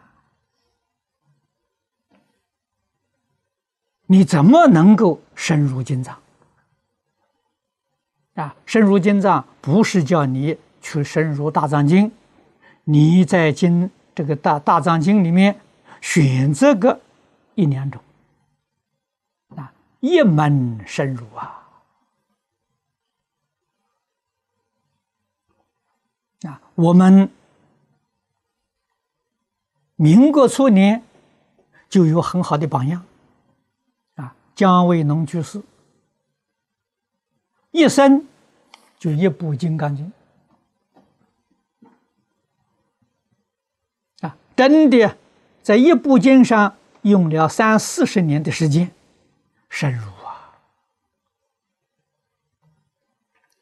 [4.08, 6.18] 你怎么能够深入经藏？
[8.36, 12.10] 啊，深入经藏不是叫你去深入大藏经，
[12.86, 15.60] 你在经这个大大藏经里面
[16.00, 17.00] 选择个
[17.56, 18.02] 一两种，
[19.58, 21.58] 啊，一门深入啊。
[26.48, 27.30] 啊，我们
[29.98, 31.04] 民国初年
[31.90, 33.04] 就有很好的榜样，
[34.16, 35.62] 啊，姜维农居士
[37.72, 38.26] 一生
[38.98, 40.14] 就一部《金刚经》，
[44.26, 45.18] 啊，真的
[45.62, 48.90] 在一部经上用了三四十年的时间，
[49.70, 50.56] 深入啊，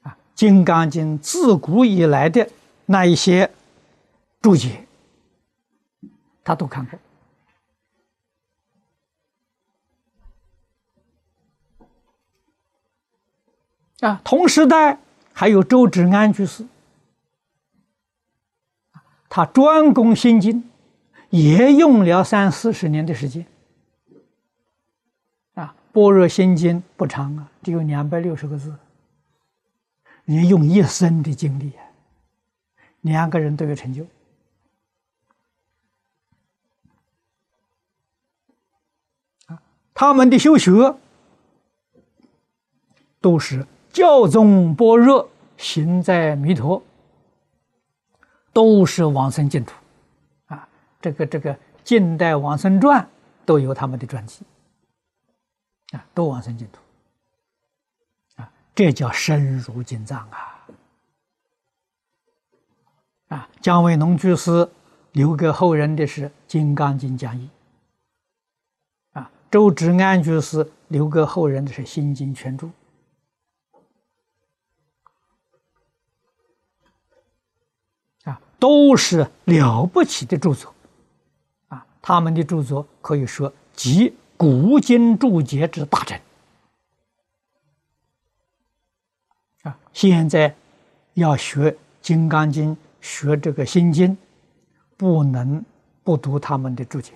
[0.03, 2.47] 啊，《金刚经》自古以来的。
[2.89, 3.51] 那一些
[4.41, 4.87] 注解，
[6.41, 6.97] 他都看过
[13.99, 14.21] 啊。
[14.23, 14.99] 同时代
[15.33, 16.65] 还有周芷安居士，
[19.27, 20.69] 他专攻心经，
[21.29, 23.45] 也用了三四十年的时间
[25.55, 25.75] 啊。
[25.91, 28.73] 般若心经不长啊，只有两百六十个字，
[30.23, 31.83] 你用一生的精力啊。
[33.07, 34.05] 两个人都有成就
[39.47, 39.61] 啊！
[39.93, 40.95] 他们的修学
[43.19, 46.83] 都是教宗般若，行在弥陀，
[48.53, 49.73] 都是往生净土
[50.47, 50.67] 啊！
[51.01, 53.09] 这个这个近代往生传
[53.45, 54.45] 都有他们的传记
[55.91, 56.79] 啊，都往生净土
[58.35, 58.51] 啊！
[58.75, 60.56] 这叫深入经藏啊！
[63.27, 64.69] 啊，姜维农居士
[65.11, 67.49] 留给后人的是《金刚经》讲义。
[69.11, 72.67] 啊，周芷安居士留给后人的是《心经全注》。
[78.23, 80.73] 啊，都是了不起的著作。
[81.67, 86.17] 啊，他们的著作可以说集古今注解之大成。
[89.63, 90.55] 啊，现在
[91.15, 91.71] 要学
[92.01, 92.73] 《金刚经》。
[93.07, 94.17] 学这个心经，
[94.97, 95.63] 不能
[96.03, 97.13] 不读他们的注解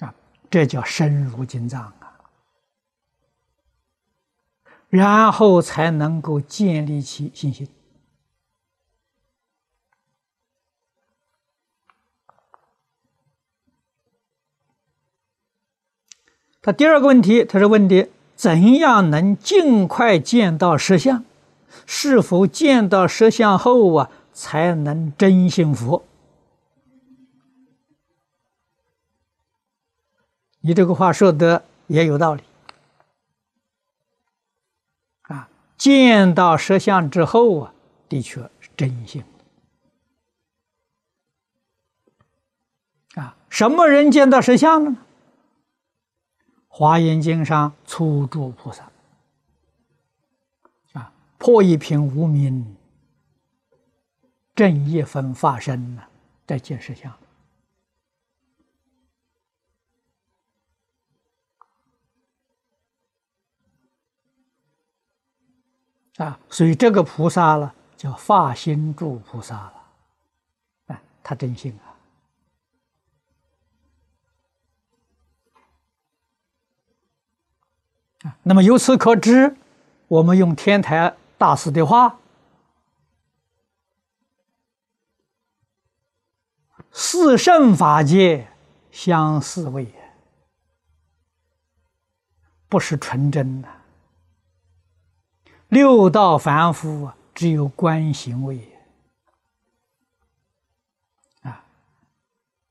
[0.00, 0.14] 啊，
[0.50, 2.20] 这叫深入经藏啊，
[4.90, 7.66] 然后才能够建立起信心。
[16.60, 21.24] 他第二个问题，他是问的怎样能尽快见到实相？
[21.92, 26.04] 是否见到实相后啊，才能真信佛？
[30.60, 32.44] 你这个话说的也有道理
[35.22, 35.48] 啊！
[35.76, 37.74] 见到实相之后啊，
[38.08, 39.24] 的确是真信
[43.16, 43.36] 啊！
[43.48, 44.96] 什么人见到实相呢？
[46.68, 48.89] 华严经上初住菩萨。
[51.40, 52.76] 破一品无名，
[54.54, 56.02] 正一分发生呢，
[56.46, 57.10] 在见实相
[66.18, 69.74] 啊，所以这个菩萨了叫发心住菩萨了，
[70.88, 71.96] 啊，他真信啊
[78.28, 79.56] 啊，那么由此可知，
[80.06, 81.16] 我们用天台。
[81.40, 82.18] 大师的话
[86.92, 88.46] ：“四圣法界
[88.90, 89.90] 相似味，
[92.68, 93.68] 不是纯真的；
[95.68, 98.68] 六道凡夫，只有观行位
[101.40, 101.64] 啊。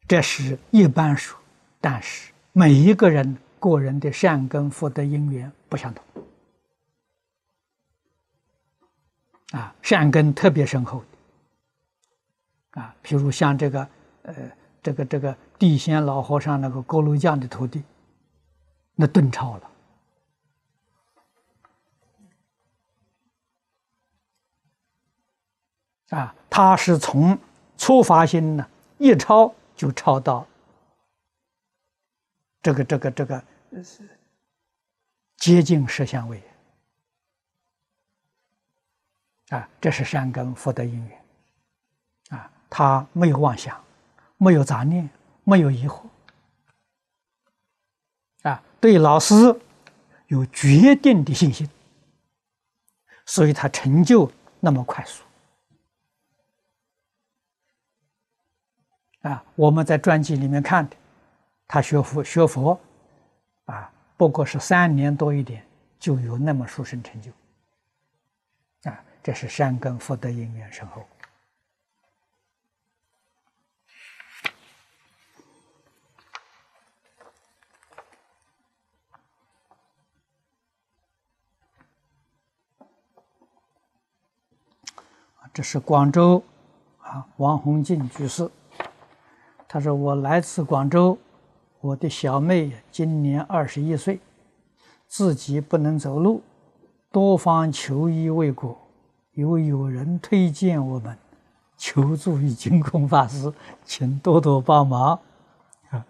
[0.08, 1.40] 这是一般说，
[1.82, 6.06] 但是每一个人个人的善根福德因缘不相同。”
[9.52, 11.04] 啊，善根特别深厚
[12.74, 13.90] 的，啊，譬如像这个，
[14.22, 14.36] 呃，
[14.84, 17.84] 这个这个地仙老和尚那个锅炉匠的徒弟，
[18.94, 19.72] 那顿超了，
[26.10, 27.36] 啊，他是从
[27.76, 28.70] 初发心呢，
[29.00, 30.46] 一超就超到
[32.62, 33.44] 这个这个这个
[35.38, 36.44] 接近实相位。
[39.50, 41.20] 啊，这是善根福德因缘
[42.30, 43.84] 啊，他没有妄想，
[44.38, 45.10] 没有杂念，
[45.44, 46.04] 没有疑惑
[48.44, 49.36] 啊，对老师
[50.28, 51.68] 有决定的信心，
[53.26, 55.24] 所以他成就那么快速。
[59.22, 60.96] 啊，我们在传记里面看的，
[61.68, 62.80] 他学佛学佛，
[63.66, 65.66] 啊，不过是三年多一点，
[66.00, 67.32] 就有那么殊胜成就。
[69.22, 71.04] 这是善根福德因缘深厚。
[85.52, 86.42] 这是广州，
[87.00, 88.50] 啊，王洪进居士。
[89.68, 91.18] 他说：“我来自广州，
[91.82, 94.22] 我的小妹今年二十一岁，
[95.08, 96.42] 自己不能走路，
[97.12, 98.80] 多方求医未果，
[99.40, 101.18] 有有人推荐我们
[101.78, 103.52] 求助于净空法师，
[103.86, 105.20] 请多多帮忙。
[105.90, 106.06] 啊，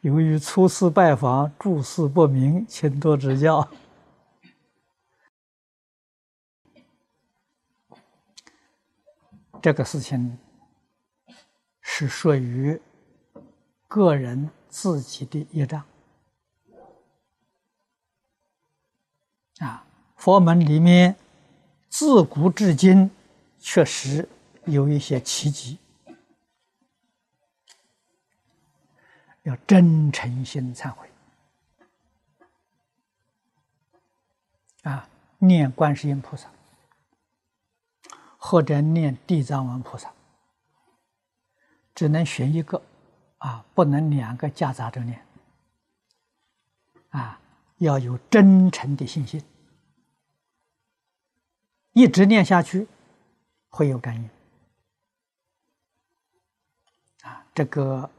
[0.00, 3.68] 由于初次拜访，诸事不明，请多指教。
[9.62, 10.38] 这个事情
[11.80, 12.80] 是属于。”
[13.92, 15.84] 个人自己的业障
[19.58, 19.84] 啊，
[20.16, 21.14] 佛门里面
[21.92, 23.10] 自古至今
[23.60, 24.26] 确实
[24.64, 25.78] 有一些奇迹，
[29.42, 31.06] 要真诚心忏悔
[34.84, 36.50] 啊，念观世音菩萨
[38.38, 40.10] 或者念地藏王菩萨，
[41.94, 42.82] 只能选一个。
[43.36, 45.20] 啊，不能两个夹杂着念，
[47.08, 47.40] 啊，
[47.78, 49.42] 要有真诚的信心，
[51.92, 52.88] 一直念下去，
[53.68, 54.30] 会有感应。
[57.22, 58.10] 啊，这个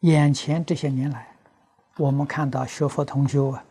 [0.00, 1.36] 眼前这些年来，
[1.96, 3.64] 我们看到学佛同修啊，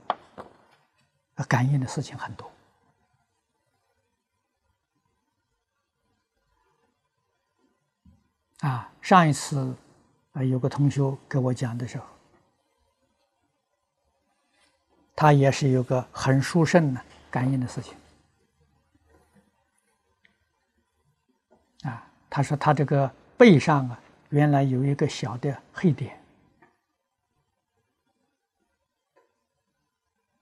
[1.47, 2.51] 感应的事情很多。
[8.59, 9.75] 啊，上一次
[10.33, 12.05] 啊，有个同学给我讲的时候，
[15.17, 17.01] 他也是有个很殊胜的
[17.31, 17.97] 感应的事情。
[21.81, 23.99] 啊，他说他这个背上啊，
[24.29, 26.21] 原来有一个小的黑点，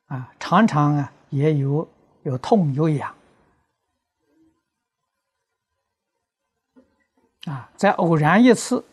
[0.07, 1.89] 啊，常常啊也有
[2.23, 3.15] 有痛有痒。
[7.45, 8.83] 啊，在偶然一次，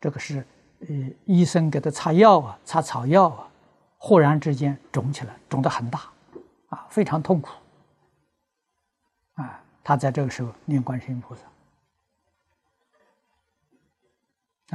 [0.00, 0.46] 这个是
[0.80, 0.86] 呃
[1.26, 3.50] 医生给他擦药啊，擦草药啊，
[4.06, 6.08] 忽然之间肿起来，肿得很大，
[6.68, 7.50] 啊，非常痛苦。
[9.34, 11.42] 啊，他在这个时候念观世音菩萨，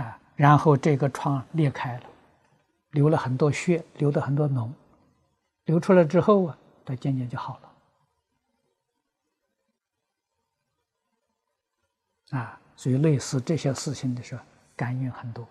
[0.03, 2.03] 啊，然后这个疮裂开了，
[2.89, 4.69] 流了很多血，流的很多脓，
[5.63, 7.57] 流出来之后啊，它渐渐就好
[12.31, 12.37] 了。
[12.37, 14.43] 啊，所以类似这些事情的时候，
[14.75, 15.43] 感应很多。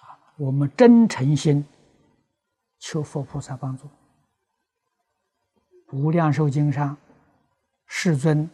[0.00, 1.64] 啊，我们真诚心
[2.82, 3.88] 求佛菩萨帮助。
[5.92, 6.96] 无量寿经上，
[7.86, 8.50] 世尊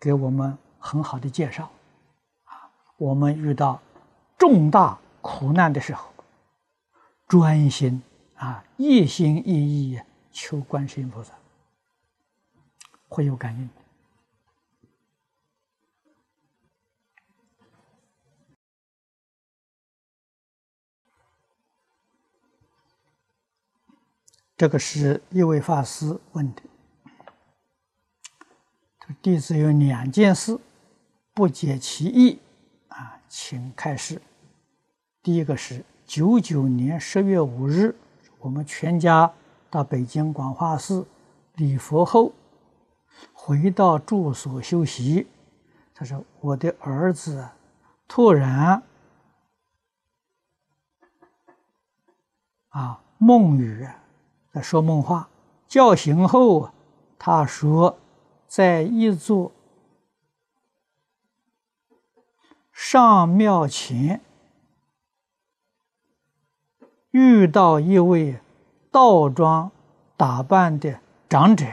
[0.00, 1.70] 给我们很好的介绍。
[2.44, 3.78] 啊，我们遇到
[4.38, 6.10] 重大苦难的时候，
[7.28, 8.02] 专心
[8.36, 9.52] 啊，一心一
[9.92, 10.00] 意
[10.32, 11.34] 求观世音菩萨，
[13.08, 13.68] 会有感应。
[24.56, 26.62] 这个是一位法师问的，
[29.20, 30.58] 弟子有两件事，
[31.34, 32.38] 不解其意，
[32.88, 34.22] 啊，请开示。
[35.22, 37.94] 第一个是九九年十月五日，
[38.38, 39.30] 我们全家
[39.68, 41.06] 到北京广化寺
[41.56, 42.32] 礼佛后，
[43.34, 45.26] 回到住所休息。
[45.94, 47.46] 他说：“我的儿子
[48.08, 48.82] 突然
[52.70, 53.86] 啊梦语。”
[54.60, 55.28] 说梦话，
[55.66, 56.70] 叫醒后，
[57.18, 57.98] 他说，
[58.46, 59.52] 在一座
[62.72, 64.20] 上庙前
[67.10, 68.38] 遇到一位
[68.90, 69.70] 道装
[70.16, 71.66] 打扮的长者，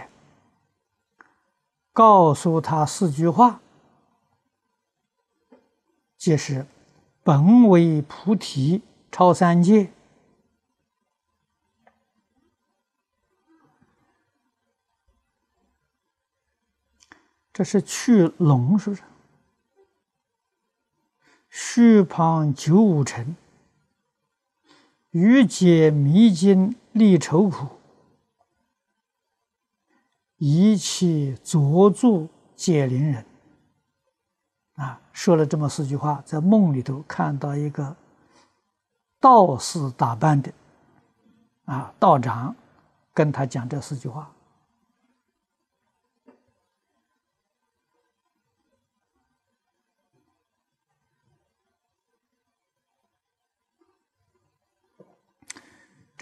[1.93, 3.61] 告诉他四句话，
[6.17, 6.65] 即是
[7.21, 8.81] 本为菩提
[9.11, 9.92] 超三界，
[17.53, 19.03] 这是去龙，是不是？
[21.49, 23.35] 虚旁九五成，
[25.11, 27.67] 欲解迷津历愁苦，
[30.37, 33.23] 一切作著解铃人。
[34.73, 37.95] 啊，说了这么四句话，在梦里头看到一个
[39.19, 40.51] 道士打扮的
[41.65, 42.55] 啊道长，
[43.13, 44.32] 跟他讲这四句话。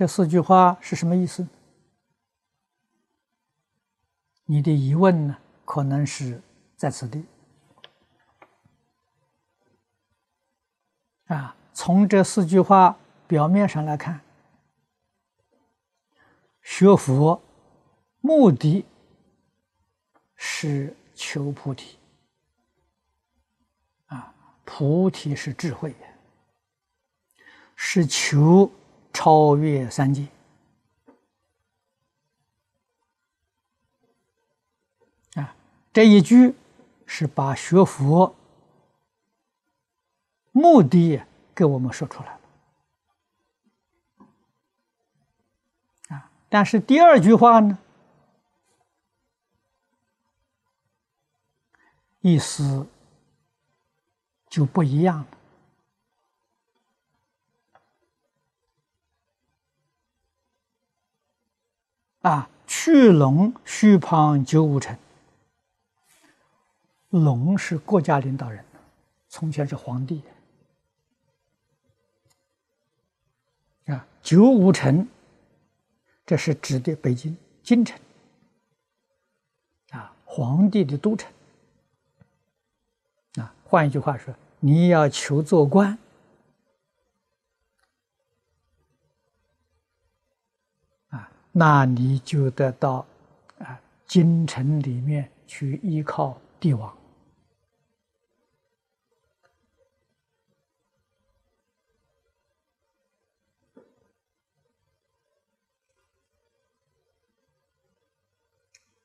[0.02, 1.48] 这四句话是什么意思？
[4.46, 5.38] 你的疑问呢？
[5.64, 6.42] 可能是
[6.76, 7.24] 在此地。
[11.26, 12.98] 啊，从这四句话
[13.28, 14.20] 表面上来看，
[16.64, 17.40] 学佛
[18.22, 18.84] 目的
[20.36, 22.00] 是求菩提。
[24.08, 24.34] 啊，
[24.66, 25.96] 菩提是智慧，
[27.76, 28.68] 是求
[29.14, 30.28] 超越三界。
[35.36, 35.56] 啊，
[35.94, 36.56] 这一句
[37.06, 38.36] 是把学佛。
[40.54, 41.22] 目的
[41.56, 42.42] 给我们说出来了
[46.10, 46.30] 啊！
[46.50, 47.78] 但是第二句话呢，
[52.20, 52.86] 意思
[54.50, 55.28] 就不一样了
[62.22, 62.50] 啊！
[62.68, 64.98] 去龙虚旁九五城，
[67.10, 68.64] 龙是国家领导人，
[69.28, 70.22] 从前是皇帝。
[73.88, 75.06] 啊，九五城，
[76.26, 78.00] 这是指的北京京城，
[79.90, 81.30] 啊，皇帝的都城。
[83.36, 85.98] 啊，换一句话说，你要求做官，
[91.52, 93.06] 那你就得到
[93.60, 96.98] 啊京城里面去依靠帝王。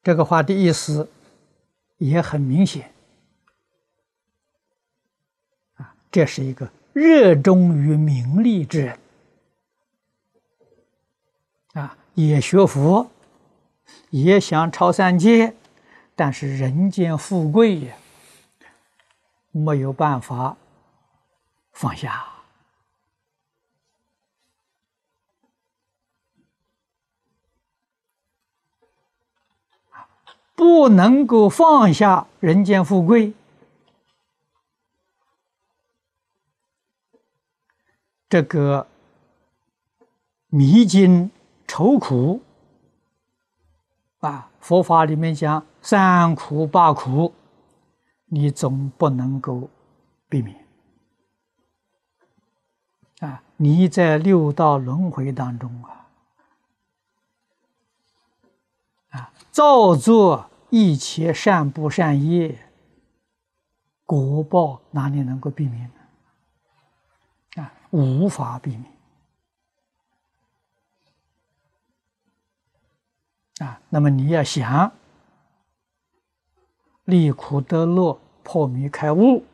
[0.03, 1.09] 这个话的意思
[1.99, 2.93] 也很明显，
[5.75, 8.99] 啊，这是一个热衷于名利之人，
[11.73, 13.11] 啊，也学佛，
[14.09, 15.55] 也想超三界，
[16.15, 17.95] 但是人间富贵呀，
[19.53, 20.57] 没有办法
[21.73, 22.33] 放下。
[30.55, 33.35] 不能够放下人间富贵，
[38.27, 38.89] 这个
[40.49, 41.31] 迷津
[41.67, 42.43] 愁苦
[44.21, 47.33] 啊，佛法里面讲三苦八苦，
[48.27, 49.69] 你总不能够
[50.29, 50.67] 避免
[53.21, 53.43] 啊！
[53.57, 56.07] 你在六道轮回当中啊。
[59.11, 62.59] 啊造作一切善不善业，
[64.05, 65.91] 果报哪里能够避免
[67.55, 67.63] 呢？
[67.63, 68.96] 啊，无法避免。
[73.59, 74.93] 啊，那么你要想
[77.05, 79.45] 离苦得乐、破迷开悟，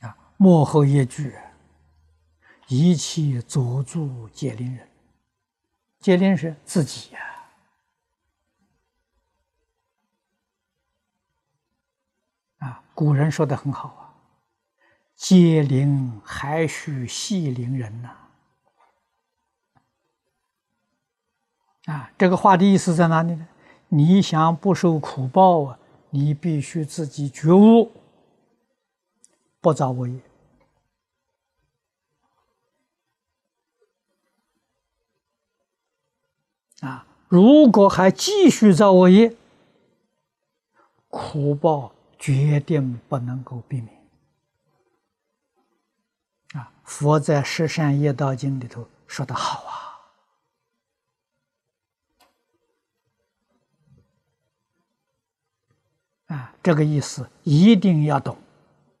[0.00, 1.36] 啊，幕后一句：
[2.68, 4.88] 一切作助皆令人。
[6.00, 7.20] 皆令是自己呀。
[12.58, 14.14] 啊，古人说的很好啊
[15.14, 18.23] ，“皆灵还需系灵人”呐。
[21.86, 23.46] 啊这个话的意思在哪里呢？
[23.88, 25.78] 你想不受苦报啊，
[26.10, 27.92] 你必须自己觉悟，
[29.60, 30.20] 不造恶业。
[36.80, 39.36] 啊，如果还继续造恶业，
[41.08, 41.92] 苦报。
[42.16, 43.94] 决定不能够避免
[46.54, 46.72] 啊！
[46.82, 49.83] 佛在《十善业道经》里头说的好啊，
[56.34, 58.36] 啊，这个意思一定要懂。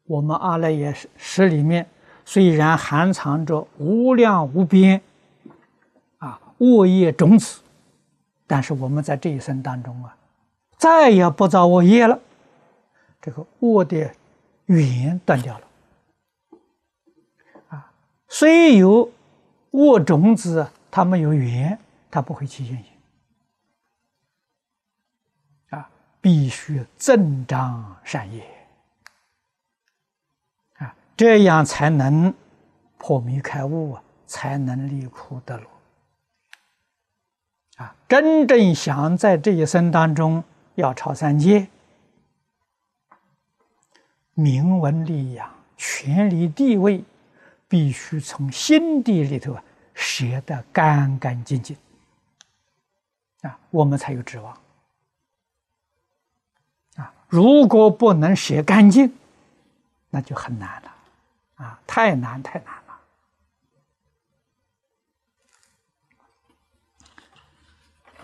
[0.04, 1.88] 我们阿赖耶识里面
[2.24, 5.02] 虽然含藏着无量无边
[6.18, 7.60] 啊恶业种子，
[8.46, 10.16] 但是我们在这一生当中啊，
[10.78, 12.20] 再也不造恶业了，
[13.20, 14.14] 这个恶的
[14.66, 15.66] 缘断掉了。
[17.70, 17.90] 啊。
[18.28, 19.10] 虽有
[19.72, 21.76] 恶种子，它没有缘，
[22.12, 22.84] 它不会起现行
[25.70, 25.90] 啊，
[26.24, 28.42] 必须增长善业
[30.78, 30.96] 啊。
[31.14, 32.32] 这样才能
[32.96, 35.66] 破迷开悟啊，才能离苦得乐
[37.76, 37.94] 啊！
[38.08, 40.42] 真正想在这一生当中
[40.76, 41.68] 要超三界，
[44.32, 47.04] 名闻利养、权力地位，
[47.68, 49.62] 必须从心底里头啊
[49.92, 51.76] 舍得干干净净
[53.42, 54.58] 啊，我们才有指望！
[57.34, 59.12] 如果不能写干净，
[60.10, 60.94] 那就很难了。
[61.56, 63.00] 啊，太难太难了。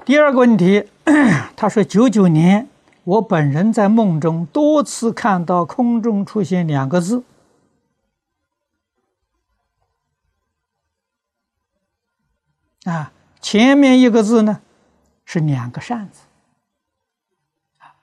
[0.05, 0.89] 第二个问题，
[1.57, 2.69] 他说：九九年，
[3.03, 7.25] 我本人在梦中多次看到空中出现两个字，
[12.85, 14.61] 啊，前面一个字呢
[15.25, 16.21] 是两个扇子，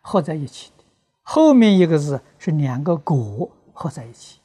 [0.01, 0.71] 合在一起；
[1.29, 4.39] 后面一个字是两个果合在一起。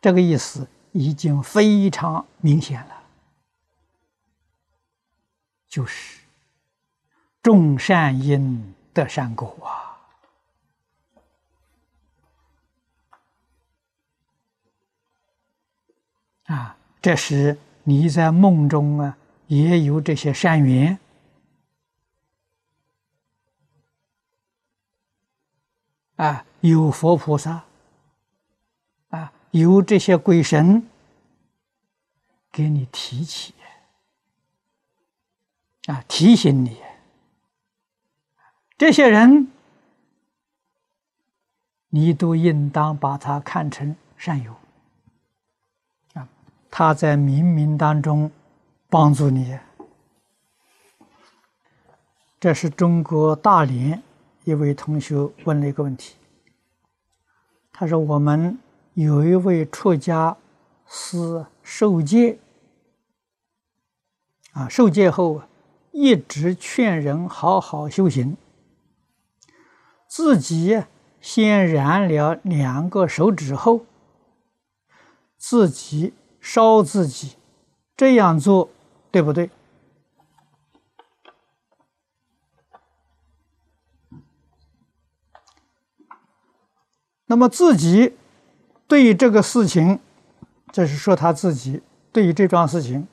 [0.00, 3.02] 这个意思已经非常明显了，
[5.68, 6.20] 就是
[7.42, 9.54] 种善因得善果
[16.46, 16.54] 啊！
[16.54, 19.18] 啊，这时你在梦中啊，
[19.48, 20.98] 也有这些善缘
[26.16, 27.64] 啊，有佛菩萨。
[29.52, 30.88] 由这些鬼神
[32.50, 33.52] 给你提起
[35.84, 36.80] 啊，提醒你，
[38.78, 39.52] 这些人
[41.90, 44.56] 你都应当把他看成善友
[46.14, 46.26] 啊，
[46.70, 48.32] 他在冥冥当中
[48.88, 49.58] 帮助你。
[52.40, 54.02] 这是中国大连
[54.44, 56.16] 一位同学问了一个问题，
[57.72, 58.58] 他说我们。
[58.94, 60.36] 有一位出家
[60.86, 62.38] 是受戒
[64.52, 65.44] 啊，受戒后
[65.92, 68.36] 一直劝人好好修行，
[70.06, 70.82] 自己
[71.22, 73.86] 先燃了两个手指后，
[75.38, 77.36] 自己烧自己，
[77.96, 78.68] 这样做
[79.10, 79.48] 对不对？
[87.32, 88.14] 那么自己。
[88.86, 89.98] 对于这个事情，
[90.70, 91.80] 这是说他自己
[92.12, 93.08] 对于这桩事情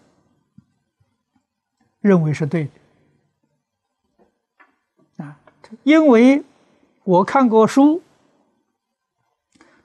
[2.01, 2.69] 认为是对
[5.17, 5.39] 的啊，
[5.83, 6.43] 因为
[7.05, 8.03] 我看过书，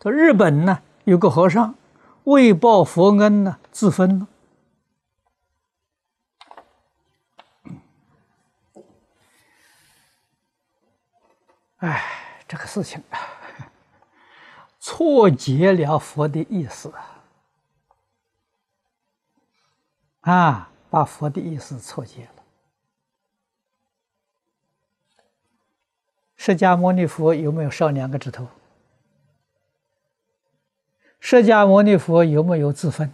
[0.02, 1.72] 说日本呢有个和尚
[2.24, 4.26] 为报佛恩呢自焚了，
[11.76, 12.02] 哎，
[12.48, 13.00] 这个事情。
[14.86, 16.92] 错解了佛的意思
[20.20, 20.70] 啊！
[20.90, 22.42] 把佛的意思错解了。
[26.36, 28.46] 释迦牟尼佛有没有烧两个指头？
[31.18, 33.10] 释迦牟尼佛有没有自分？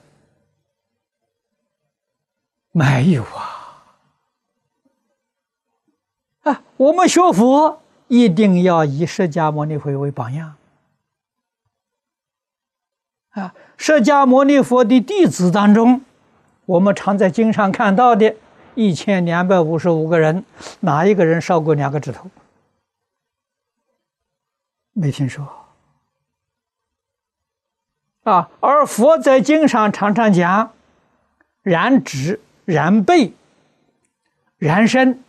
[2.73, 3.95] 没有啊！
[6.41, 10.57] 啊，我们学佛一定要以释迦牟尼佛为榜样。
[13.31, 16.01] 啊，释迦牟尼佛的弟子当中，
[16.67, 18.35] 我们常在经上看到的，
[18.75, 20.45] 一千两百五十五个人，
[20.81, 22.29] 哪一个人烧过两个指头？
[24.93, 25.47] 没听说。
[28.25, 30.73] 啊，而佛在经上常常讲，
[31.63, 33.33] 燃指、燃背、
[34.59, 35.23] 燃身，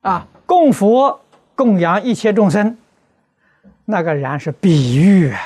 [0.00, 1.20] 啊，供佛、
[1.54, 2.76] 供养一切众生。
[3.90, 5.40] 那个然是比喻啊，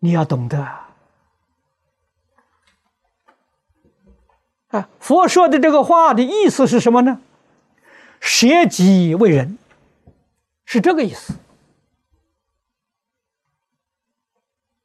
[0.00, 0.60] 你要懂得
[4.70, 4.88] 啊。
[4.98, 7.20] 佛说的这个话的意思是什么呢？
[8.18, 9.56] 舍己为人，
[10.64, 11.34] 是这个意思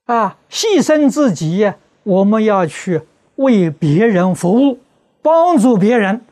[0.06, 0.38] 啊。
[0.48, 1.74] 牺牲自己，
[2.04, 3.02] 我们要去
[3.38, 4.80] 为别人服务，
[5.24, 6.24] 帮助别人，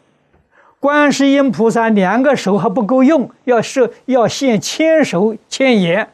[0.82, 6.12] 观世音菩萨两个手还不够用，要是要现千手千眼。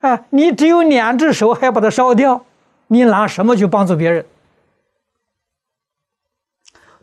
[0.00, 2.44] 啊，你只有两只手，还把它烧掉，
[2.88, 4.26] 你拿什么去帮助别人？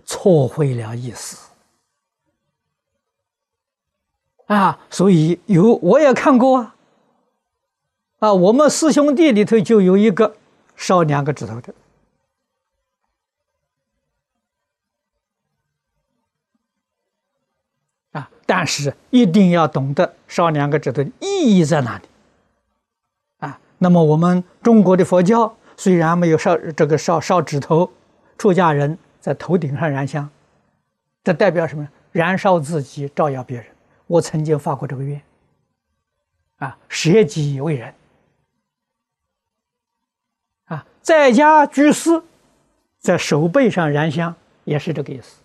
[0.04, 1.48] 错会了意思。
[4.48, 6.76] 啊，所以有我也看过啊。
[8.20, 10.36] 啊，我们师兄弟里头就有一个
[10.76, 11.74] 烧两个指头的。
[18.48, 22.06] 但是一定要懂得烧两个指头意义在哪里。
[23.40, 27.92] 啊，那么我们中国的佛教虽然没有烧这个烧烧指头，
[28.38, 30.28] 出家人在头顶上燃香，
[31.24, 31.88] 这代表什么？
[32.14, 33.68] 燃烧自己，照耀别人。
[34.08, 35.22] 我曾经发过这个愿。
[36.56, 37.94] 啊，舍己为人。
[40.66, 42.24] 啊，在家居士
[43.00, 44.34] 在手背上燃香，
[44.64, 45.37] 也是这个意思。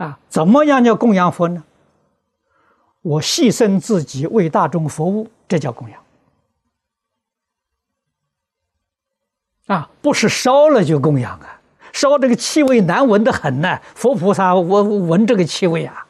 [0.00, 1.62] 啊，怎么样叫供养佛呢？
[3.02, 6.02] 我牺牲自己为大众服务，这叫供养。
[9.66, 11.60] 啊，不是烧了就供养啊，
[11.92, 13.78] 烧这个气味难闻的很呢。
[13.94, 16.06] 佛菩萨，我闻这个气味啊，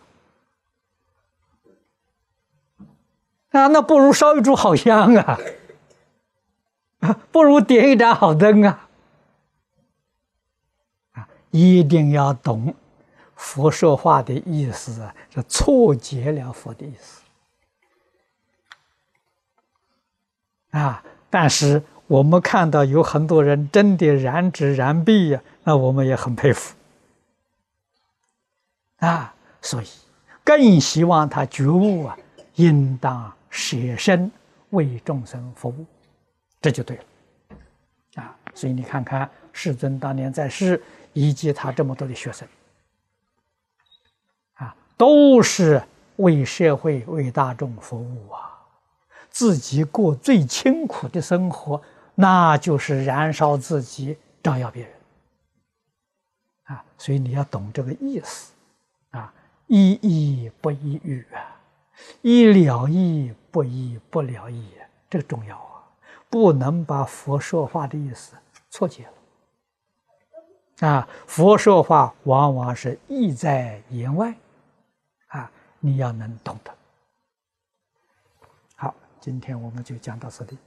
[3.51, 5.39] 啊，那不如烧一炷好香啊。
[7.33, 8.89] 不如点一盏好灯啊！
[11.13, 12.75] 啊，一定要懂
[13.41, 17.23] 佛说话的意思啊，是错解了佛的意思
[20.73, 21.03] 啊。
[21.31, 26.77] 但是我们看到有很多人真的燃指燃臂呀，那我们也很佩服
[28.99, 29.35] 啊。
[29.63, 29.87] 所以
[30.45, 32.17] 更希望他觉悟啊，
[32.57, 34.31] 应当舍身
[34.71, 35.87] 为众生服务。
[36.61, 40.81] 这就对了，啊，所以你看看世尊当年在世，
[41.15, 42.47] 以及他这么多的学生，
[45.01, 45.83] 都是
[46.17, 48.53] 为社会、为大众服务啊，
[49.31, 51.81] 自己过最清苦的生活，
[52.15, 54.93] 那就是燃烧自己，照耀别人，
[56.65, 58.53] 啊，所以你要懂这个意思，
[59.13, 59.33] 啊，
[59.69, 61.59] 一意不一语啊，
[62.21, 64.67] 一了意不一不了义，
[65.09, 65.81] 这个重要啊。
[66.29, 68.35] 不能把佛说话的意思
[68.69, 70.87] 错解了。
[70.87, 71.09] 啊！
[71.27, 74.35] 佛说话往往是意在言外，
[75.83, 76.75] 你要能懂的
[78.77, 80.59] 好今天我们就讲到这里。